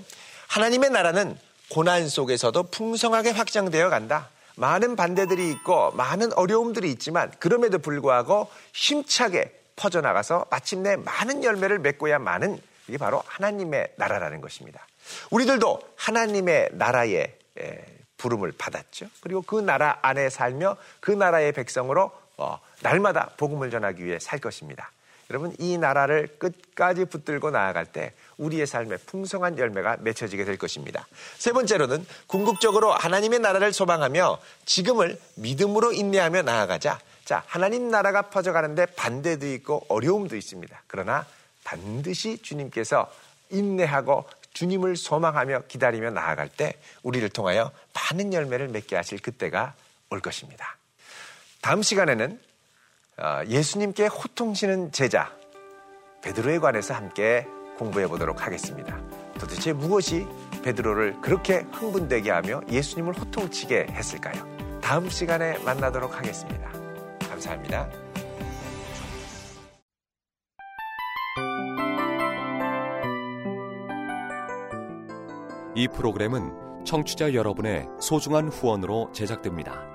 하나님의 0.50 0.92
나라는 0.92 1.40
고난 1.72 2.08
속에서도 2.08 2.62
풍성하게 2.70 3.32
확장되어 3.32 3.90
간다. 3.90 4.30
많은 4.58 4.96
반대들이 4.96 5.50
있고 5.54 5.90
많은 5.94 6.34
어려움들이 6.34 6.92
있지만 6.92 7.32
그럼에도 7.40 7.80
불구하고 7.80 8.52
힘차게 8.74 9.52
퍼져나가서 9.76 10.46
마침내 10.52 10.98
많은 10.98 11.44
열매를 11.44 11.80
맺고야 11.80 12.20
마는 12.20 12.62
이게 12.88 13.00
바로 13.00 13.24
하나님의 13.26 13.94
나라라는 13.96 14.42
것입니다. 14.42 14.86
우리들도 15.32 15.80
하나님의 15.96 16.70
나라의 16.74 17.36
부름을 18.18 18.52
받았죠. 18.56 19.08
그리고 19.22 19.42
그 19.42 19.56
나라 19.56 19.98
안에 20.04 20.30
살며 20.30 20.78
그 21.00 21.10
나라의 21.10 21.52
백성으로 21.52 22.12
어, 22.38 22.60
날마다 22.82 23.32
복음을 23.38 23.69
전하기 23.71 24.04
위해 24.04 24.19
살 24.19 24.39
것입니다. 24.39 24.91
여러분 25.30 25.56
이 25.58 25.78
나라를 25.78 26.28
끝까지 26.38 27.06
붙들고 27.06 27.50
나아갈 27.50 27.86
때 27.86 28.13
우리의 28.38 28.67
삶에 28.67 28.98
풍성한 28.98 29.58
열매가 29.58 29.98
맺혀지게 30.02 30.45
될 30.45 30.58
것입니다. 30.58 31.08
세 31.38 31.52
번째로는 31.52 32.06
궁극적으로 32.28 32.91
하나님의 32.93 33.39
나라를 33.39 33.74
소망하며 33.74 34.39
지금을 34.65 35.19
믿음으로 35.36 35.93
인내하며 35.93 36.43
나아가자. 36.43 37.00
자, 37.24 37.43
하나님 37.48 37.89
나라가 37.89 38.24
퍼져가는데 38.24 38.86
반대도 38.88 39.48
있고 39.54 39.86
어려움도 39.89 40.36
있습니다. 40.36 40.84
그러나 40.86 41.26
반드시 41.63 42.38
주님께서 42.38 43.12
인내하고 43.50 44.26
주님을 44.54 44.95
소망하며 44.95 45.63
기다리며 45.67 46.12
나아갈 46.12 46.50
때 46.50 46.74
우리를 47.02 47.28
통하여 47.30 47.71
많은 47.93 48.32
열매를 48.32 48.67
맺게 48.67 48.95
하실 48.95 49.19
그때가 49.19 49.74
올 50.12 50.21
것입니다. 50.21 50.78
다음 51.65 51.82
시간에는 51.82 52.39
어, 53.17 53.41
예수님께 53.47 54.06
호통치는 54.06 54.91
제자 54.91 55.36
베드로에 56.21 56.60
관해서 56.60 56.93
함께 56.93 57.47
공부해 57.80 58.06
보도록 58.06 58.45
하겠습니다. 58.45 59.01
도대체 59.39 59.73
무엇이 59.73 60.28
베드로를 60.63 61.21
그렇게 61.21 61.65
흥분되게 61.71 62.30
하며 62.30 62.62
예수님을 62.69 63.17
호통치게 63.17 63.88
했을까요? 63.89 64.80
다음 64.80 65.10
시간에 65.10 65.58
만나도록 65.58 66.15
하겠습니다. 66.15 66.71
감사합니다. 67.28 67.89
이 75.73 75.88
프로그램은 75.88 76.86
청취자 76.86 77.34
여러분의 77.34 77.88
소중한 77.99 78.49
후원으로 78.49 79.12
제작됩니다. 79.13 79.95